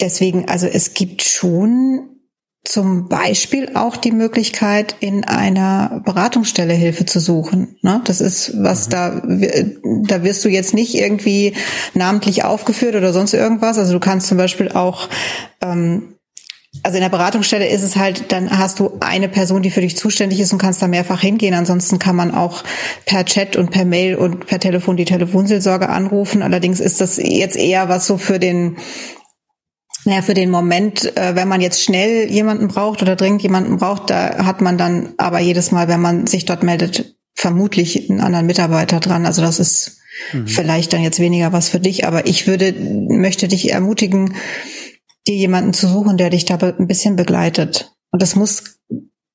[0.00, 2.17] deswegen, also es gibt schon
[2.68, 7.78] zum Beispiel auch die Möglichkeit, in einer Beratungsstelle Hilfe zu suchen.
[7.80, 8.02] Ne?
[8.04, 8.90] Das ist was mhm.
[8.90, 9.22] da,
[10.06, 11.54] da wirst du jetzt nicht irgendwie
[11.94, 13.78] namentlich aufgeführt oder sonst irgendwas.
[13.78, 15.08] Also du kannst zum Beispiel auch,
[15.62, 16.16] ähm,
[16.82, 19.96] also in der Beratungsstelle ist es halt, dann hast du eine Person, die für dich
[19.96, 21.54] zuständig ist und kannst da mehrfach hingehen.
[21.54, 22.64] Ansonsten kann man auch
[23.06, 26.42] per Chat und per Mail und per Telefon die Telefonseelsorge anrufen.
[26.42, 28.76] Allerdings ist das jetzt eher was so für den
[30.08, 34.08] naja, für den Moment, äh, wenn man jetzt schnell jemanden braucht oder dringend jemanden braucht,
[34.08, 38.46] da hat man dann aber jedes Mal, wenn man sich dort meldet, vermutlich einen anderen
[38.46, 39.26] Mitarbeiter dran.
[39.26, 39.98] Also das ist
[40.32, 40.46] mhm.
[40.46, 44.34] vielleicht dann jetzt weniger was für dich, aber ich würde, möchte dich ermutigen,
[45.26, 47.92] dir jemanden zu suchen, der dich da ein bisschen begleitet.
[48.10, 48.78] Und das muss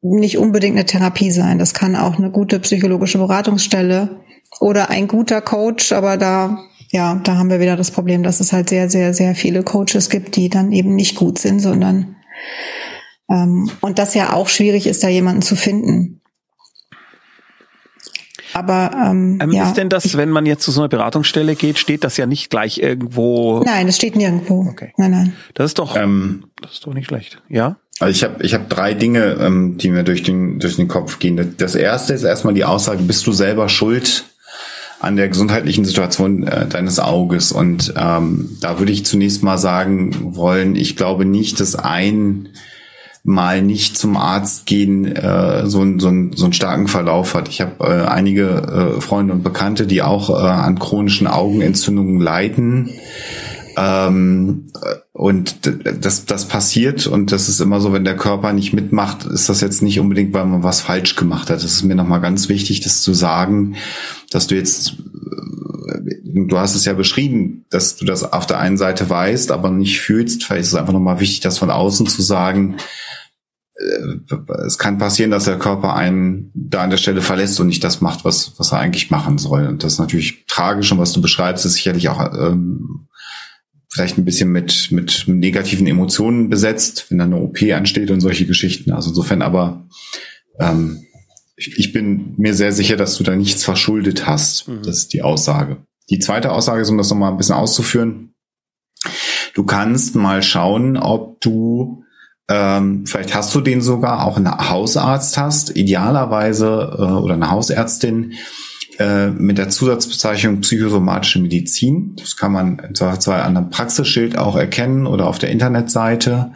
[0.01, 1.59] nicht unbedingt eine Therapie sein.
[1.59, 4.21] Das kann auch eine gute psychologische Beratungsstelle
[4.59, 8.53] oder ein guter Coach, aber da ja, da haben wir wieder das Problem, dass es
[8.53, 12.15] halt sehr, sehr, sehr viele Coaches gibt, die dann eben nicht gut sind, sondern
[13.31, 16.21] ähm, und das ja auch schwierig ist, da jemanden zu finden.
[18.53, 21.79] Aber ähm, ähm, ja, ist denn das, wenn man jetzt zu so einer Beratungsstelle geht,
[21.79, 23.63] steht das ja nicht gleich irgendwo?
[23.65, 24.67] Nein, es steht nirgendwo.
[24.69, 24.93] Okay.
[24.97, 25.33] Nein, nein.
[25.55, 27.41] Das ist doch, ähm, das ist doch nicht schlecht.
[27.49, 27.77] Ja.
[27.99, 31.17] Also ich habe ich hab drei Dinge, ähm, die mir durch den durch den Kopf
[31.17, 31.55] gehen.
[31.57, 34.25] Das erste ist erstmal die Aussage: Bist du selber schuld
[35.03, 37.51] an der gesundheitlichen Situation äh, deines Auges.
[37.51, 42.49] Und ähm, da würde ich zunächst mal sagen wollen, ich glaube nicht, dass ein
[43.25, 47.47] mal nicht zum Arzt gehen äh, so, so, so einen starken Verlauf hat.
[47.47, 52.89] Ich habe äh, einige äh, Freunde und Bekannte, die auch äh, an chronischen Augenentzündungen leiden.
[53.77, 54.67] Ähm,
[55.11, 55.59] und
[56.01, 59.61] das, das passiert und das ist immer so, wenn der Körper nicht mitmacht, ist das
[59.61, 61.57] jetzt nicht unbedingt, weil man was falsch gemacht hat.
[61.57, 63.75] Das ist mir nochmal ganz wichtig, das zu sagen,
[64.31, 64.95] dass du jetzt,
[66.23, 70.01] du hast es ja beschrieben, dass du das auf der einen Seite weißt, aber nicht
[70.01, 70.43] fühlst.
[70.43, 72.77] Vielleicht ist es einfach nochmal wichtig, das von außen zu sagen.
[73.75, 77.83] Äh, es kann passieren, dass der Körper einen da an der Stelle verlässt und nicht
[77.83, 79.67] das macht, was, was er eigentlich machen soll.
[79.67, 83.07] Und das ist natürlich tragisch und was du beschreibst, ist sicherlich auch ähm,
[83.93, 88.47] vielleicht ein bisschen mit, mit negativen Emotionen besetzt, wenn dann eine OP ansteht und solche
[88.47, 88.91] Geschichten.
[88.91, 89.87] Also insofern aber
[90.59, 91.05] ähm,
[91.55, 94.67] ich bin mir sehr sicher, dass du da nichts verschuldet hast.
[94.67, 94.81] Mhm.
[94.83, 95.77] Das ist die Aussage.
[96.09, 98.33] Die zweite Aussage ist, um das nochmal ein bisschen auszuführen.
[99.53, 102.03] Du kannst mal schauen, ob du
[102.49, 108.33] ähm, vielleicht hast du den sogar auch einen Hausarzt hast, idealerweise äh, oder eine Hausärztin
[108.99, 112.15] äh, mit der Zusatzbezeichnung psychosomatische Medizin.
[112.17, 116.51] Das kann man zwar an einem Praxisschild auch erkennen oder auf der Internetseite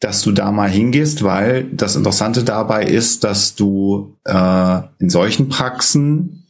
[0.00, 5.48] dass du da mal hingehst, weil das Interessante dabei ist, dass du äh, in solchen
[5.48, 6.44] Praxen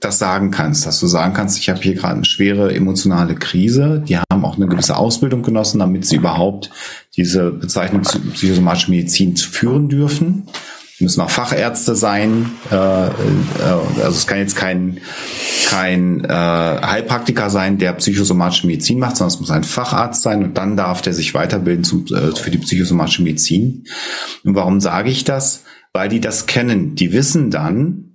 [0.00, 4.02] das sagen kannst, dass du sagen kannst, ich habe hier gerade eine schwere emotionale Krise.
[4.06, 6.70] Die haben auch eine gewisse Ausbildung genossen, damit sie überhaupt
[7.16, 10.46] diese Bezeichnung psychosomatische Medizin führen dürfen
[11.00, 12.52] müssen auch Fachärzte sein.
[12.70, 13.10] Äh, äh,
[14.02, 14.98] also es kann jetzt kein,
[15.66, 20.56] kein äh, Heilpraktiker sein, der psychosomatische Medizin macht, sondern es muss ein Facharzt sein und
[20.56, 23.84] dann darf der sich weiterbilden zum, äh, für die psychosomatische Medizin.
[24.44, 25.64] Und warum sage ich das?
[25.92, 26.94] Weil die das kennen.
[26.94, 28.14] Die wissen dann,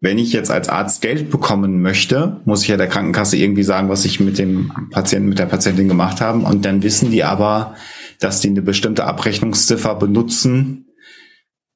[0.00, 3.90] wenn ich jetzt als Arzt Geld bekommen möchte, muss ich ja der Krankenkasse irgendwie sagen,
[3.90, 6.38] was ich mit dem Patienten, mit der Patientin gemacht habe.
[6.38, 7.74] Und dann wissen die aber,
[8.18, 10.86] dass die eine bestimmte Abrechnungsziffer benutzen,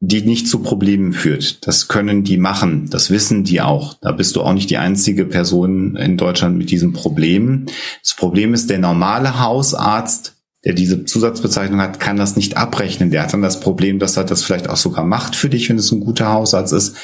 [0.00, 1.66] die nicht zu Problemen führt.
[1.66, 2.88] Das können die machen.
[2.90, 3.94] Das wissen die auch.
[4.00, 7.66] Da bist du auch nicht die einzige Person in Deutschland mit diesem Problem.
[8.02, 13.10] Das Problem ist, der normale Hausarzt, der diese Zusatzbezeichnung hat, kann das nicht abrechnen.
[13.10, 15.78] Der hat dann das Problem, dass er das vielleicht auch sogar macht für dich, wenn
[15.78, 16.96] es ein guter Hausarzt ist.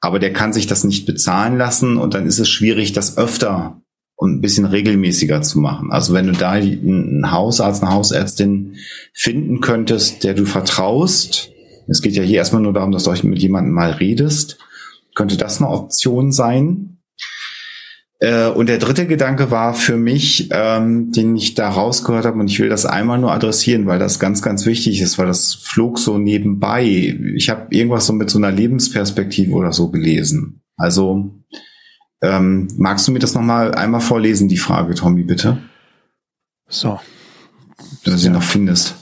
[0.00, 3.80] Aber der kann sich das nicht bezahlen lassen und dann ist es schwierig, das öfter
[4.14, 5.90] und ein bisschen regelmäßiger zu machen.
[5.92, 8.76] Also wenn du da einen Hausarzt, eine Hausärztin
[9.12, 11.50] finden könntest, der du vertraust,
[11.88, 14.58] es geht ja hier erstmal nur darum, dass du mit jemandem mal redest.
[15.14, 16.98] Könnte das eine Option sein?
[18.20, 22.48] Äh, und der dritte Gedanke war für mich, ähm, den ich da rausgehört habe, und
[22.48, 25.98] ich will das einmal nur adressieren, weil das ganz, ganz wichtig ist, weil das flog
[25.98, 27.16] so nebenbei.
[27.34, 30.62] Ich habe irgendwas so mit so einer Lebensperspektive oder so gelesen.
[30.76, 31.32] Also
[32.20, 35.58] ähm, magst du mir das nochmal einmal vorlesen, die Frage, Tommy, bitte?
[36.68, 36.98] So.
[38.04, 38.96] Dass du sie noch findest.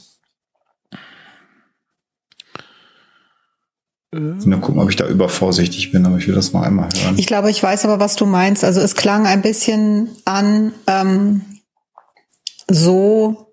[4.13, 7.19] Nur gucken, ob ich da übervorsichtig bin, aber ich will das mal einmal hören.
[7.19, 8.65] Ich glaube, ich weiß aber, was du meinst.
[8.65, 11.43] Also es klang ein bisschen an, ähm,
[12.69, 13.53] so,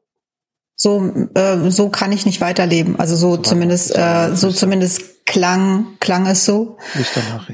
[0.76, 3.00] so, äh, so kann ich nicht weiterleben.
[3.00, 6.78] Also so zumindest, äh, so zumindest klang, klang es so.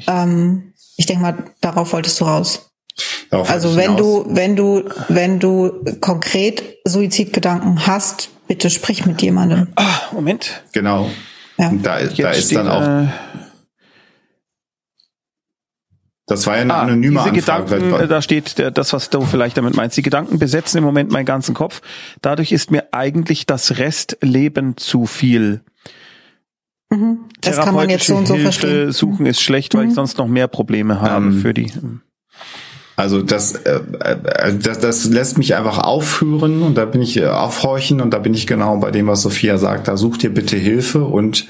[0.07, 2.71] Ähm, ich denke mal, darauf wolltest du raus.
[3.29, 9.69] Darauf also wenn du, wenn du, wenn du konkret Suizidgedanken hast, bitte sprich mit jemandem.
[9.75, 10.63] Ah, Moment.
[10.73, 11.09] Genau.
[11.59, 11.71] Ja.
[11.83, 13.03] Da, da ist dann auch.
[13.03, 13.07] Äh,
[16.25, 17.81] das war ja eine ah, anonyme diese Anfrage.
[17.81, 19.97] Gedanken, da steht der, das, was du vielleicht damit meinst.
[19.97, 21.81] Die Gedanken besetzen im Moment meinen ganzen Kopf.
[22.21, 25.61] Dadurch ist mir eigentlich das Restleben zu viel.
[26.91, 27.25] Mhm.
[27.41, 28.91] Das kann man jetzt so und so Hilfe verstehen.
[28.91, 29.89] suchen ist schlecht, weil mhm.
[29.89, 31.73] ich sonst noch mehr Probleme habe ähm, für die.
[32.99, 37.27] Also das, äh, äh, das, das lässt mich einfach aufhören und da bin ich äh,
[37.27, 39.87] aufhorchen und da bin ich genau bei dem, was Sophia sagt.
[39.87, 41.47] Da such dir bitte Hilfe und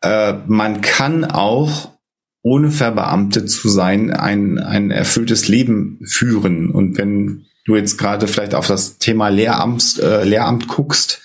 [0.00, 1.92] äh, man kann auch
[2.42, 6.72] ohne verbeamtet zu sein ein, ein erfülltes Leben führen.
[6.72, 11.22] Und wenn du jetzt gerade vielleicht auf das Thema Lehramt, äh, Lehramt guckst,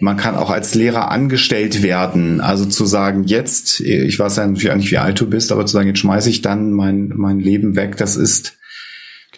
[0.00, 2.42] man kann auch als Lehrer angestellt werden.
[2.42, 5.64] Also zu sagen, jetzt, ich weiß ja natürlich auch nicht, wie alt du bist, aber
[5.64, 8.58] zu sagen, jetzt schmeiße ich dann mein, mein Leben weg, das ist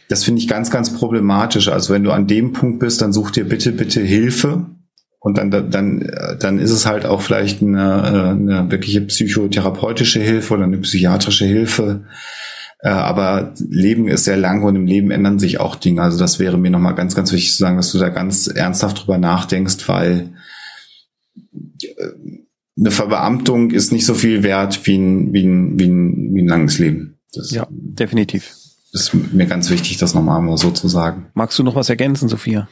[0.08, 1.68] das finde ich ganz, ganz problematisch.
[1.68, 4.66] Also wenn du an dem Punkt bist, dann such dir bitte, bitte Hilfe.
[5.20, 10.64] Und dann, dann, dann ist es halt auch vielleicht eine, eine wirkliche psychotherapeutische Hilfe oder
[10.64, 12.04] eine psychiatrische Hilfe.
[12.80, 16.02] Äh, aber Leben ist sehr lang und im Leben ändern sich auch Dinge.
[16.02, 19.02] Also das wäre mir nochmal ganz, ganz wichtig zu sagen, dass du da ganz ernsthaft
[19.02, 20.30] drüber nachdenkst, weil
[21.82, 21.86] äh,
[22.78, 26.48] eine Verbeamtung ist nicht so viel wert wie ein, wie ein, wie ein, wie ein
[26.48, 27.18] langes Leben.
[27.32, 28.54] Das ja, definitiv
[28.92, 31.30] ist mir ganz wichtig, das nochmal mal so zu sagen.
[31.34, 32.68] Magst du noch was ergänzen, Sophia?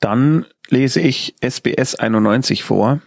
[0.00, 3.00] Dann lese ich SBS 91 vor.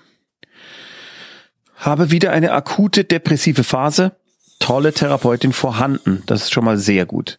[1.76, 4.16] Habe wieder eine akute depressive Phase.
[4.60, 6.24] Tolle Therapeutin vorhanden.
[6.26, 7.38] Das ist schon mal sehr gut.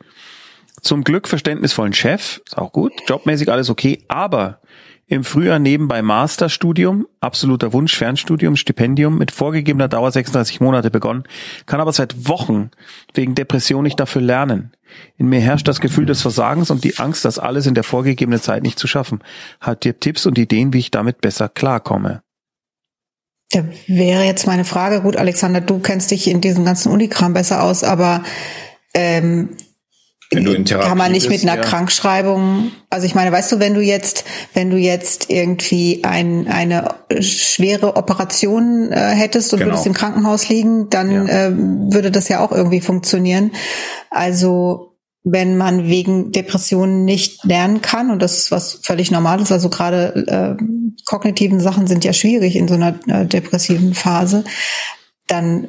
[0.81, 2.41] Zum Glück verständnisvollen Chef.
[2.47, 2.93] Ist auch gut.
[3.09, 4.05] Jobmäßig alles okay.
[4.07, 4.61] Aber
[5.09, 11.25] im Frühjahr nebenbei Masterstudium, absoluter Wunsch, Fernstudium, Stipendium mit vorgegebener Dauer 36 Monate begonnen,
[11.65, 12.71] kann aber seit Wochen
[13.15, 14.73] wegen Depression nicht dafür lernen.
[15.17, 18.41] In mir herrscht das Gefühl des Versagens und die Angst, das alles in der vorgegebenen
[18.41, 19.21] Zeit nicht zu schaffen.
[19.61, 22.23] Habt ihr Tipps und Ideen, wie ich damit besser klarkomme?
[23.51, 27.63] Da wäre jetzt meine Frage, gut, Alexander, du kennst dich in diesem ganzen Unikram besser
[27.63, 28.23] aus, aber
[28.93, 29.57] ähm,
[30.31, 31.67] wenn du in Therapie kann man nicht bist, mit einer ja.
[31.69, 36.97] Krankschreibung, also ich meine, weißt du, wenn du jetzt, wenn du jetzt irgendwie ein, eine
[37.21, 39.71] schwere Operation äh, hättest und Genau.
[39.73, 41.47] würdest im Krankenhaus liegen, dann Ja.
[41.47, 43.53] ähm, würde das ja auch irgendwie funktionieren.
[44.11, 49.69] Also wenn man wegen Depressionen nicht lernen kann, und das ist was völlig Normales, also
[49.71, 50.63] gerade äh,
[51.07, 54.45] kognitiven Sachen sind ja schwierig in so einer äh, depressiven Phase,
[55.27, 55.69] dann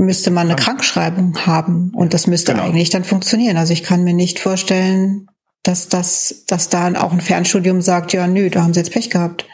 [0.00, 2.64] müsste man eine Krankschreibung haben und das müsste Genau.
[2.64, 3.56] eigentlich dann funktionieren.
[3.56, 5.26] Also ich kann mir nicht vorstellen,
[5.62, 9.10] dass das, dass da auch ein Fernstudium sagt, ja, nö, da haben sie jetzt Pech
[9.10, 9.46] gehabt.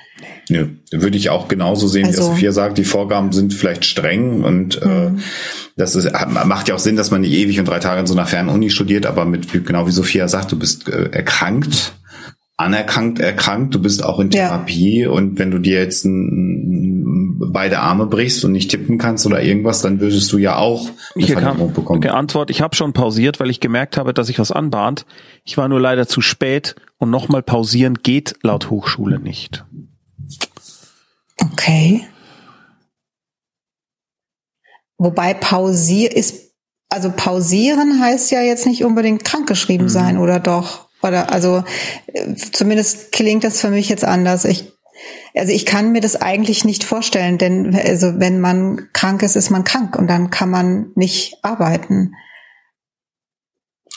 [0.49, 2.79] Nö, würde ich auch genauso sehen, wie Also- Sophia sagt.
[2.79, 5.11] Die Vorgaben sind vielleicht streng und äh,
[5.77, 6.09] das ist,
[6.45, 8.71] macht ja auch Sinn, dass man nicht ewig und drei Tage in so einer Fernuni
[8.71, 11.95] studiert, aber mit, genau wie Sophia sagt, du bist äh, erkrankt,
[12.57, 14.47] anerkannt erkrankt, du bist auch in Ja.
[14.49, 19.43] Therapie und wenn du dir jetzt ein, beide Arme brichst und nicht tippen kannst oder
[19.43, 22.01] irgendwas, dann würdest du ja auch eine Hier Verlängerung kam bekommen.
[22.01, 25.07] die Antwort, ich habe schon pausiert, weil ich gemerkt habe, dass sich was anbahnt.
[25.45, 29.65] Ich war nur leider zu spät und nochmal pausieren geht laut Hochschule nicht.
[31.41, 32.07] Okay.
[34.99, 36.55] Wobei pausier ist,
[36.89, 40.87] also pausieren heißt ja jetzt nicht unbedingt krankgeschrieben sein, oder doch?
[41.03, 41.65] Oder also
[42.07, 44.45] äh, zumindest klingt das für mich jetzt anders.
[44.45, 44.73] Ich
[45.35, 49.51] also ich kann mir das eigentlich nicht vorstellen, denn also wenn man krank ist, ist
[49.51, 52.13] man krank und dann kann man nicht arbeiten.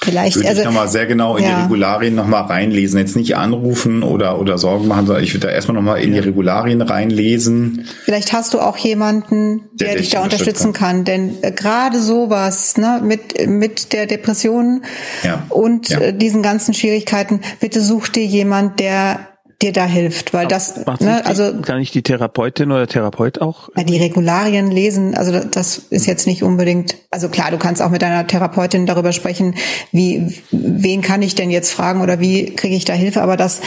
[0.01, 1.55] Vielleicht, Würde also ich nochmal sehr genau in ja.
[1.55, 2.99] die Regularien nochmal reinlesen.
[2.99, 6.19] Jetzt nicht anrufen oder, oder Sorgen machen, sondern ich würde da erstmal nochmal in die
[6.19, 7.85] Regularien reinlesen.
[8.05, 11.03] Vielleicht hast du auch jemanden, der, Der dich da unterstützen unterstützen kann.
[11.03, 14.83] Denn äh, gerade sowas, ne, mit, mit der Depression
[15.23, 15.43] Ja.
[15.49, 15.99] und Ja.
[15.99, 19.28] äh, diesen ganzen Schwierigkeiten, bitte such dir jemand, der
[19.61, 20.33] dir da hilft.
[20.33, 23.69] Weil das, Macht ne, nicht die, also kann ich die Therapeutin oder Therapeut auch?
[23.75, 27.81] ja, die Regularien lesen, also da- das ist jetzt nicht unbedingt, also klar, du kannst
[27.81, 29.55] auch mit deiner Therapeutin darüber sprechen,
[29.91, 33.61] wie, wen kann ich denn jetzt fragen oder wie kriege ich da Hilfe, aber das,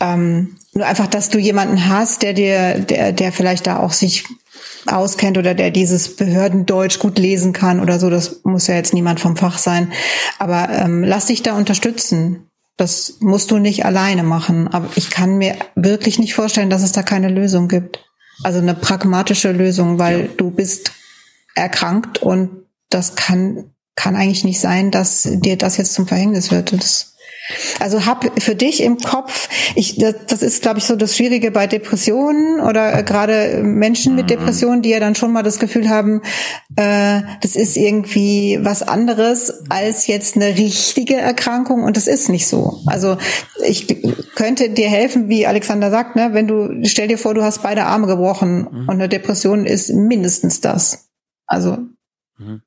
[0.00, 4.24] ähm, nur einfach, dass du jemanden hast, der dir, der, der vielleicht da auch sich
[4.86, 9.20] auskennt oder der dieses Behördendeutsch gut lesen kann oder so, das muss ja jetzt niemand
[9.20, 9.92] vom Fach sein,
[10.38, 12.46] aber ähm, lass dich da unterstützen.
[12.80, 14.66] Das musst du nicht alleine machen.
[14.66, 18.02] Aber ich kann mir wirklich nicht vorstellen, dass es da keine Lösung gibt.
[18.42, 20.92] Also eine pragmatische Lösung, weil du bist
[21.54, 26.72] erkrankt und das kann, kann eigentlich nicht sein, dass dir das jetzt zum Verhängnis wird.
[26.72, 27.16] Das,
[27.78, 31.50] also hab für dich im Kopf, ich, das, das ist, glaube ich, so das Schwierige
[31.50, 35.88] bei Depressionen oder äh, gerade Menschen mit Depressionen, die ja dann schon mal das Gefühl
[35.88, 36.22] haben,
[36.76, 42.46] äh, das ist irgendwie was anderes als jetzt eine richtige Erkrankung und das ist nicht
[42.46, 42.80] so.
[42.86, 43.16] Also
[43.66, 43.86] ich
[44.34, 47.84] könnte dir helfen, wie Alexander sagt, ne, wenn du, stell dir vor, du hast beide
[47.84, 51.08] Arme gebrochen und eine Depression ist mindestens das.
[51.46, 51.78] Also
[52.40, 52.62] Mhm.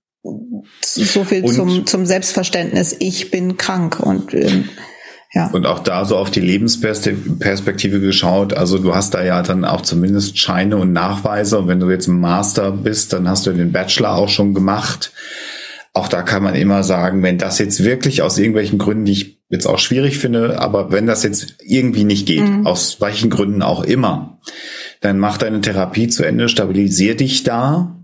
[0.82, 4.70] So viel Und- zum, zum Selbstverständnis, ich bin krank und ähm,
[5.36, 5.48] ja.
[5.48, 8.54] Und auch da so auf die Lebensperspektive geschaut.
[8.54, 11.58] Also du hast da ja dann auch zumindest Scheine und Nachweise.
[11.58, 15.12] Und wenn du jetzt Master bist, dann hast du den Bachelor auch schon gemacht.
[15.92, 19.40] Auch da kann man immer sagen, wenn das jetzt wirklich aus irgendwelchen Gründen, die ich
[19.50, 23.84] jetzt auch schwierig finde, aber wenn das jetzt irgendwie nicht geht, aus welchen Gründen auch
[23.84, 24.40] immer,
[25.02, 27.96] dann mach deine Therapie zu Ende, stabilisier dich da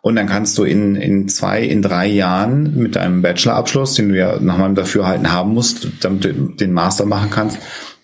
[0.00, 4.18] und dann kannst du in, in zwei, in drei Jahren mit deinem Bachelorabschluss, den du
[4.18, 7.58] ja nach meinem Dafürhalten haben musst, damit du den Master machen kannst,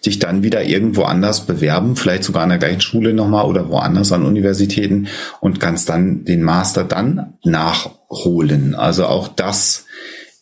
[0.04, 4.12] dich dann wieder irgendwo anders bewerben, vielleicht sogar an der gleichen Schule nochmal oder woanders
[4.12, 5.08] an Universitäten
[5.40, 8.74] und kannst dann den Master dann nachholen.
[8.74, 9.86] Also auch das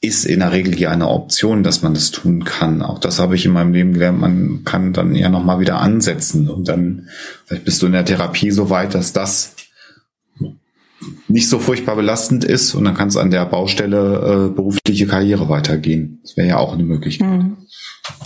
[0.00, 2.82] ist in der Regel ja eine Option, dass man das tun kann.
[2.82, 4.20] Auch das habe ich in meinem Leben gelernt.
[4.20, 7.08] Man kann dann ja nochmal wieder ansetzen und dann
[7.44, 9.54] vielleicht bist du in der Therapie so weit, dass das
[11.28, 15.48] nicht so furchtbar belastend ist und dann kann es an der Baustelle äh, berufliche Karriere
[15.48, 16.20] weitergehen.
[16.22, 17.28] Das wäre ja auch eine Möglichkeit.
[17.28, 17.56] Mhm.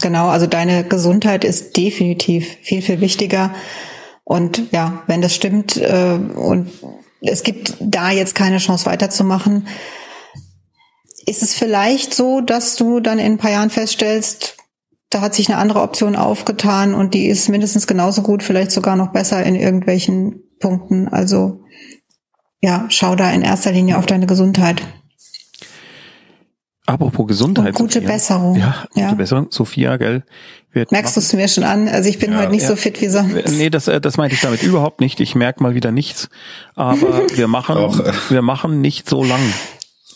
[0.01, 3.55] Genau, also deine Gesundheit ist definitiv viel, viel wichtiger.
[4.25, 6.69] Und ja, wenn das stimmt äh, und
[7.21, 9.67] es gibt da jetzt keine Chance weiterzumachen,
[11.27, 14.57] ist es vielleicht so, dass du dann in ein paar Jahren feststellst,
[15.11, 18.97] da hat sich eine andere Option aufgetan und die ist mindestens genauso gut, vielleicht sogar
[18.97, 21.09] noch besser in irgendwelchen Punkten.
[21.09, 21.61] Also
[22.63, 24.83] ja, schau da in erster Linie auf deine Gesundheit.
[26.87, 27.69] Apropos Gesundheit.
[27.75, 28.09] Und gute Sophia.
[28.13, 28.57] Besserung.
[28.57, 29.15] Ja, gute Ja.
[29.15, 29.47] Besserung.
[29.51, 30.23] Sophia, gell?
[30.73, 31.89] Wird Merkst du es mir schon an?
[31.89, 32.69] Also ich bin Ja, heute nicht ja.
[32.69, 33.35] so fit wie sonst.
[33.53, 35.19] Nee, das, äh, das meinte ich damit überhaupt nicht.
[35.21, 36.29] Ich merke mal wieder nichts.
[36.77, 38.13] Aber wir machen, Doch, äh.
[38.29, 39.41] wir machen nicht so lang.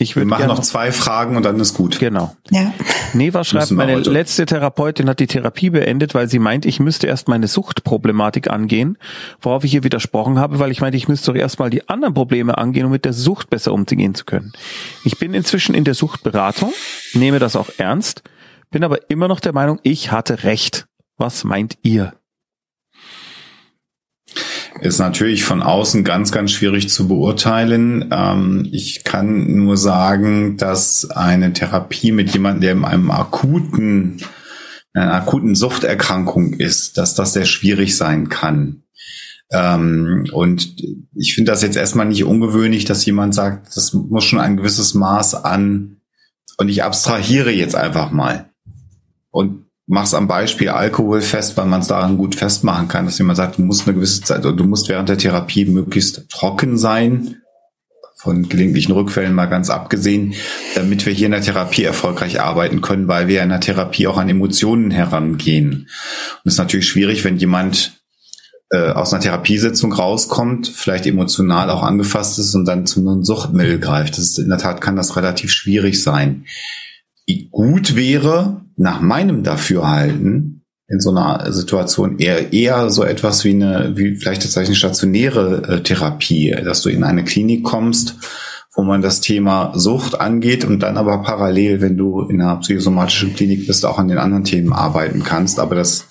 [0.00, 1.98] Ich Wir machen noch zwei Fragen und dann ist gut.
[1.98, 2.34] Genau.
[2.50, 2.72] Ja.
[3.12, 4.08] Neva schreibt, meine heute.
[4.08, 8.96] letzte Therapeutin hat die Therapie beendet, weil sie meint, ich müsste erst meine Suchtproblematik angehen,
[9.42, 12.56] worauf ich ihr widersprochen habe, weil ich meinte, ich müsste doch erstmal die anderen Probleme
[12.56, 14.52] angehen, um mit der Sucht besser umzugehen zu können.
[15.04, 16.72] Ich bin inzwischen in der Suchtberatung,
[17.12, 18.22] nehme das auch ernst,
[18.70, 20.86] bin aber immer noch der Meinung, ich hatte recht.
[21.18, 22.14] Was meint ihr?
[24.80, 28.08] Ist natürlich von außen ganz, ganz schwierig zu beurteilen.
[28.10, 34.22] Ähm, ich kann nur sagen, dass eine Therapie mit jemandem, der in einem akuten,
[34.94, 38.82] einer akuten Suchterkrankung ist, dass das sehr schwierig sein kann.
[39.52, 40.74] Ähm, und
[41.14, 44.94] ich finde das jetzt erstmal nicht ungewöhnlich, dass jemand sagt, das muss schon ein gewisses
[44.94, 46.00] Maß an,
[46.60, 48.50] und ich abstrahiere jetzt einfach mal.
[49.30, 53.36] Und mach's am Beispiel Alkohol fest, weil man es daran gut festmachen kann, dass jemand
[53.36, 57.36] sagt, du musst eine gewisse Zeit oder du musst während der Therapie möglichst trocken sein,
[58.14, 60.34] von gelegentlichen Rückfällen mal ganz abgesehen,
[60.76, 64.18] damit wir hier in der Therapie erfolgreich arbeiten können, weil wir in der Therapie auch
[64.18, 65.72] an Emotionen herangehen.
[65.72, 65.88] Und
[66.44, 67.94] es ist natürlich schwierig, wenn jemand
[68.70, 73.80] äh, aus einer Therapiesitzung rauskommt, vielleicht emotional auch angefasst ist und dann zu einem Suchtmittel
[73.80, 74.12] greift.
[74.12, 76.44] Das ist, in der Tat kann das relativ schwierig sein
[77.50, 83.92] gut wäre, nach meinem Dafürhalten, in so einer Situation eher, eher so etwas wie eine,
[83.94, 88.16] wie vielleicht tatsächlich eine stationäre äh, Therapie, dass du in eine Klinik kommst,
[88.74, 93.34] wo man das Thema Sucht angeht und dann aber parallel, wenn du in einer psychosomatischen
[93.34, 95.60] Klinik bist, auch an den anderen Themen arbeiten kannst.
[95.60, 96.06] Aber das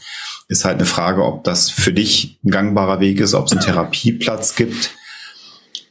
[0.47, 3.61] ist halt eine Frage, ob das für dich ein gangbarer Weg ist, ob es einen
[3.61, 4.91] Therapieplatz gibt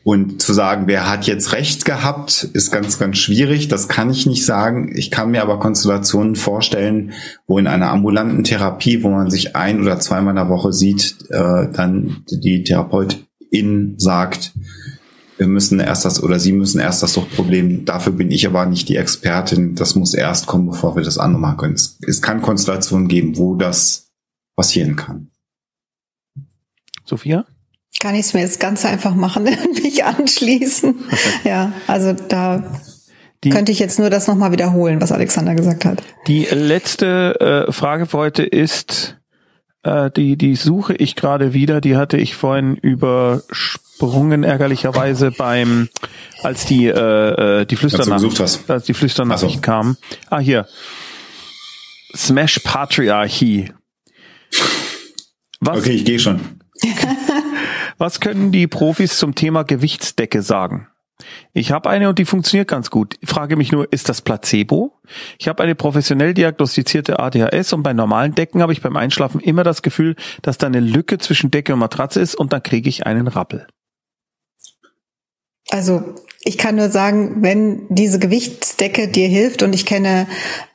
[0.08, 3.68] und zu sagen, wer hat jetzt recht gehabt, ist ganz, ganz schwierig.
[3.68, 4.90] Das kann ich nicht sagen.
[4.96, 7.12] Ich kann mir aber Konstellationen vorstellen,
[7.46, 11.26] wo in einer ambulanten Therapie, wo man sich ein oder zweimal in der Woche sieht,
[11.28, 14.54] äh, dann die Therapeutin sagt,
[15.36, 17.84] wir müssen erst das oder Sie müssen erst das Suchtproblem.
[17.84, 19.74] Dafür bin ich aber nicht die Expertin.
[19.74, 21.74] Das muss erst kommen, bevor wir das andere machen können.
[21.74, 24.08] Es, es kann Konstellationen geben, wo das
[24.56, 25.32] passieren kann.
[27.04, 27.44] Sophia?
[28.00, 30.94] Kann ich es mir jetzt ganz einfach machen und mich anschließen.
[31.44, 32.62] ja, also da
[33.44, 36.02] die, könnte ich jetzt nur das nochmal wiederholen, was Alexander gesagt hat.
[36.26, 39.16] Die letzte äh, Frage für heute ist,
[39.84, 45.88] äh, die, die suche ich gerade wieder, die hatte ich vorhin übersprungen, ärgerlicherweise beim,
[46.42, 49.60] als die, äh, äh die Flüsternachricht, als die Flüsternachricht so.
[49.60, 49.96] kam.
[50.30, 50.66] Ah, hier.
[52.16, 53.72] Smash Patriarchie.
[55.60, 56.40] Was, okay, ich gehe schon.
[57.98, 60.86] Was können die Profis zum Thema Gewichtsdecke sagen?
[61.52, 63.16] Ich habe eine und die funktioniert ganz gut.
[63.20, 64.92] Ich frage mich nur, ist das Placebo?
[65.38, 69.64] Ich habe eine professionell diagnostizierte ADHS und bei normalen Decken habe ich beim Einschlafen immer
[69.64, 73.04] das Gefühl, dass da eine Lücke zwischen Decke und Matratze ist und dann kriege ich
[73.04, 73.66] einen Rappel.
[75.70, 80.28] Also ich kann nur sagen, wenn diese Gewichtsdecke dir hilft und ich kenne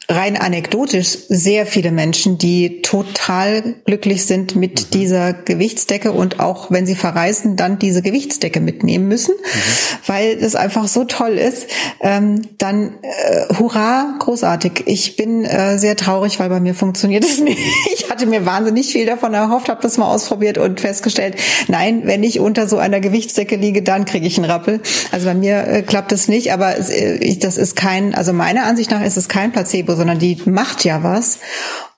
[0.10, 4.90] rein anekdotisch sehr viele Menschen, die total glücklich sind mit mhm.
[4.92, 10.08] dieser Gewichtsdecke und auch wenn sie verreisen, dann diese Gewichtsdecke mitnehmen müssen, mhm.
[10.08, 11.68] weil es einfach so toll ist.
[12.02, 14.84] Ähm, dann äh, hurra, großartig.
[14.88, 17.60] Ich bin äh, sehr traurig, weil bei mir funktioniert es nicht.
[17.94, 21.36] Ich hatte mir wahnsinnig viel davon erhofft, habe das mal ausprobiert und festgestellt,
[21.70, 24.82] nein, wenn ich unter so einer Gewichtsdecke liege, dann kriege ich einen Rappel.
[25.12, 28.66] Also bei mir äh, klappt es nicht, aber äh, ich, das ist kein, also meiner
[28.66, 31.40] Ansicht nach ist es kein Placebo sondern die macht ja was.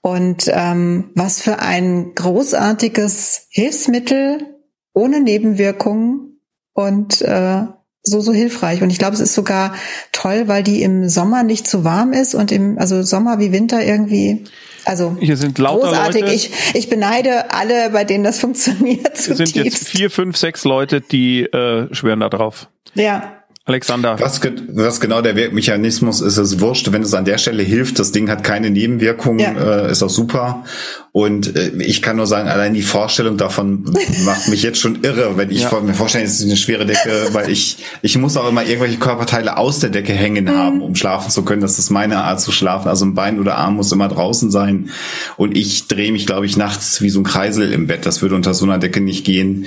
[0.02, 4.56] Und ähm, was für ein großartiges Hilfsmittel
[4.94, 6.40] ohne Nebenwirkungen
[6.74, 7.64] und äh,
[8.06, 8.82] so so hilfreich.
[8.82, 9.74] Und ich glaube, es ist sogar
[10.12, 13.84] toll, weil die im Sommer nicht zu warm ist und im also Sommer wie Winter
[13.84, 14.44] irgendwie.
[14.86, 16.22] Also hier sind lauter großartig.
[16.22, 16.34] Leute.
[16.34, 19.18] Ich, ich beneide alle, bei denen das funktioniert.
[19.18, 22.70] Hier sind jetzt vier, fünf, sechs Leute, die äh, schwören da drauf.
[22.94, 23.35] Ja.
[23.68, 24.20] Alexander.
[24.20, 24.42] Was,
[24.74, 26.92] was genau der Wirkmechanismus ist, ist wurscht.
[26.92, 29.88] Wenn es an der Stelle hilft, das Ding hat keine Nebenwirkungen, ja.
[29.88, 30.64] äh, ist auch super.
[31.12, 33.92] Und äh, ich kann nur sagen, allein die Vorstellung davon
[34.24, 35.80] macht mich jetzt schon irre, wenn ich ja.
[35.80, 39.58] mir vorstelle, es ist eine schwere Decke, weil ich, ich muss auch immer irgendwelche Körperteile
[39.58, 40.58] aus der Decke hängen mhm.
[40.58, 41.62] haben, um schlafen zu können.
[41.62, 42.88] Das ist meine Art zu schlafen.
[42.88, 44.92] Also ein Bein oder Arm muss immer draußen sein.
[45.38, 48.06] Und ich drehe mich, glaube ich, nachts wie so ein Kreisel im Bett.
[48.06, 49.66] Das würde unter so einer Decke nicht gehen.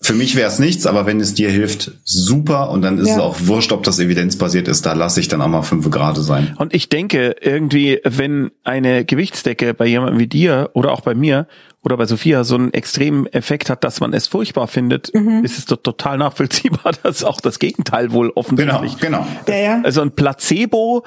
[0.00, 2.70] Für mich wäre es nichts, aber wenn es dir hilft, super.
[2.70, 3.14] Und dann ist ja.
[3.14, 4.86] es auch wurscht, ob das evidenzbasiert ist.
[4.86, 6.54] Da lasse ich dann auch mal fünf Grad sein.
[6.56, 11.48] Und ich denke irgendwie, wenn eine Gewichtsdecke bei jemandem wie dir oder auch bei mir
[11.82, 15.44] oder bei Sophia so einen extremen Effekt hat, dass man es furchtbar findet, mhm.
[15.44, 18.98] ist es doch total nachvollziehbar, dass auch das Gegenteil wohl offensichtlich.
[18.98, 19.26] Genau, genau.
[19.48, 19.80] Ja, ja.
[19.82, 21.04] Also ein Placebo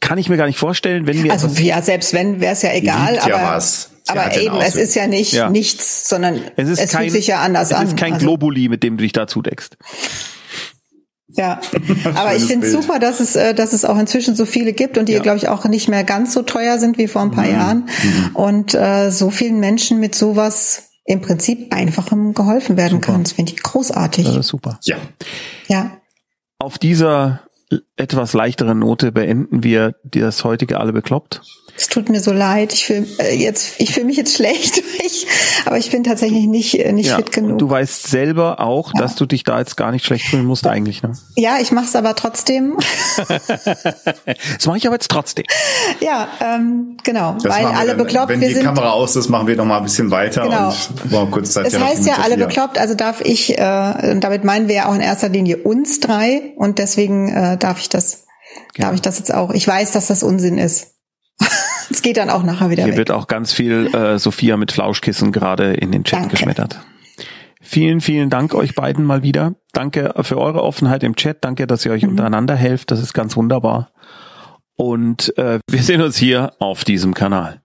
[0.00, 2.72] kann ich mir gar nicht vorstellen, wenn mir also ja selbst wenn wäre es ja
[2.72, 3.90] egal, aber ja was.
[4.06, 5.48] Aber eben, es ist ja nicht ja.
[5.48, 7.84] nichts, sondern es, ist es kein, fühlt sich ja anders an.
[7.84, 8.26] Es ist kein also.
[8.26, 9.78] Globuli, mit dem du dich da zudeckst.
[11.36, 11.60] Ja,
[12.14, 15.08] aber ich finde super, dass es, äh, dass es auch inzwischen so viele gibt und
[15.08, 15.20] die, ja.
[15.20, 17.52] glaube ich, auch nicht mehr ganz so teuer sind wie vor ein paar mhm.
[17.52, 18.36] Jahren mhm.
[18.36, 23.12] und äh, so vielen Menschen mit sowas im Prinzip einfachem geholfen werden super.
[23.12, 23.24] kann.
[23.24, 24.26] Das finde ich großartig.
[24.26, 24.78] Das ist super.
[24.84, 24.96] Ja.
[25.68, 25.98] Ja.
[26.58, 27.40] Auf dieser
[27.96, 31.42] etwas leichteren Note beenden wir das heutige Alle bekloppt.
[31.76, 32.72] Es tut mir so leid.
[32.72, 35.26] Ich fühle äh, jetzt, ich fühle mich jetzt schlecht, ich,
[35.66, 37.58] aber ich bin tatsächlich nicht äh, nicht ja, fit genug.
[37.58, 39.02] du weißt selber auch, ja.
[39.02, 41.02] dass du dich da jetzt gar nicht schlecht fühlen musst eigentlich.
[41.02, 41.12] Ne?
[41.36, 42.76] Ja, ich mache es aber trotzdem.
[43.16, 45.44] das mache ich aber jetzt trotzdem.
[46.00, 48.28] Ja, ähm, genau, das weil alle dann, bekloppt.
[48.28, 50.68] Wenn die Kamera aus ist, machen wir noch mal ein bisschen weiter genau.
[50.68, 50.76] und
[51.10, 51.66] wow, kurz Zeit.
[51.66, 53.58] Es heißt ja alle bekloppt, also darf ich.
[53.58, 57.80] Äh, damit meinen wir ja auch in erster Linie uns drei und deswegen äh, darf
[57.80, 58.24] ich das.
[58.76, 59.50] Darf ich das jetzt auch?
[59.50, 60.93] Ich weiß, dass das Unsinn ist.
[61.90, 62.82] Es geht dann auch nachher wieder.
[62.84, 62.98] Hier weg.
[62.98, 66.30] wird auch ganz viel äh, Sophia mit Flauschkissen gerade in den Chat Danke.
[66.30, 66.80] geschmettert.
[67.60, 69.54] Vielen, vielen Dank euch beiden mal wieder.
[69.72, 71.44] Danke für eure Offenheit im Chat.
[71.44, 72.10] Danke, dass ihr euch mhm.
[72.10, 72.90] untereinander helft.
[72.90, 73.90] Das ist ganz wunderbar.
[74.76, 77.62] Und äh, wir sehen uns hier auf diesem Kanal.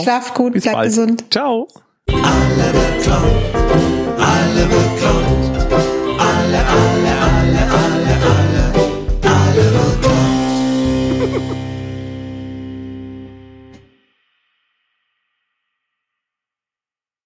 [0.00, 0.88] Schlaft gut, bleibt bald.
[0.88, 1.24] gesund.
[1.30, 1.68] Ciao.
[2.08, 3.54] Alle bekloppt,
[4.18, 5.72] alle bekloppt,
[6.18, 6.93] alle, alle.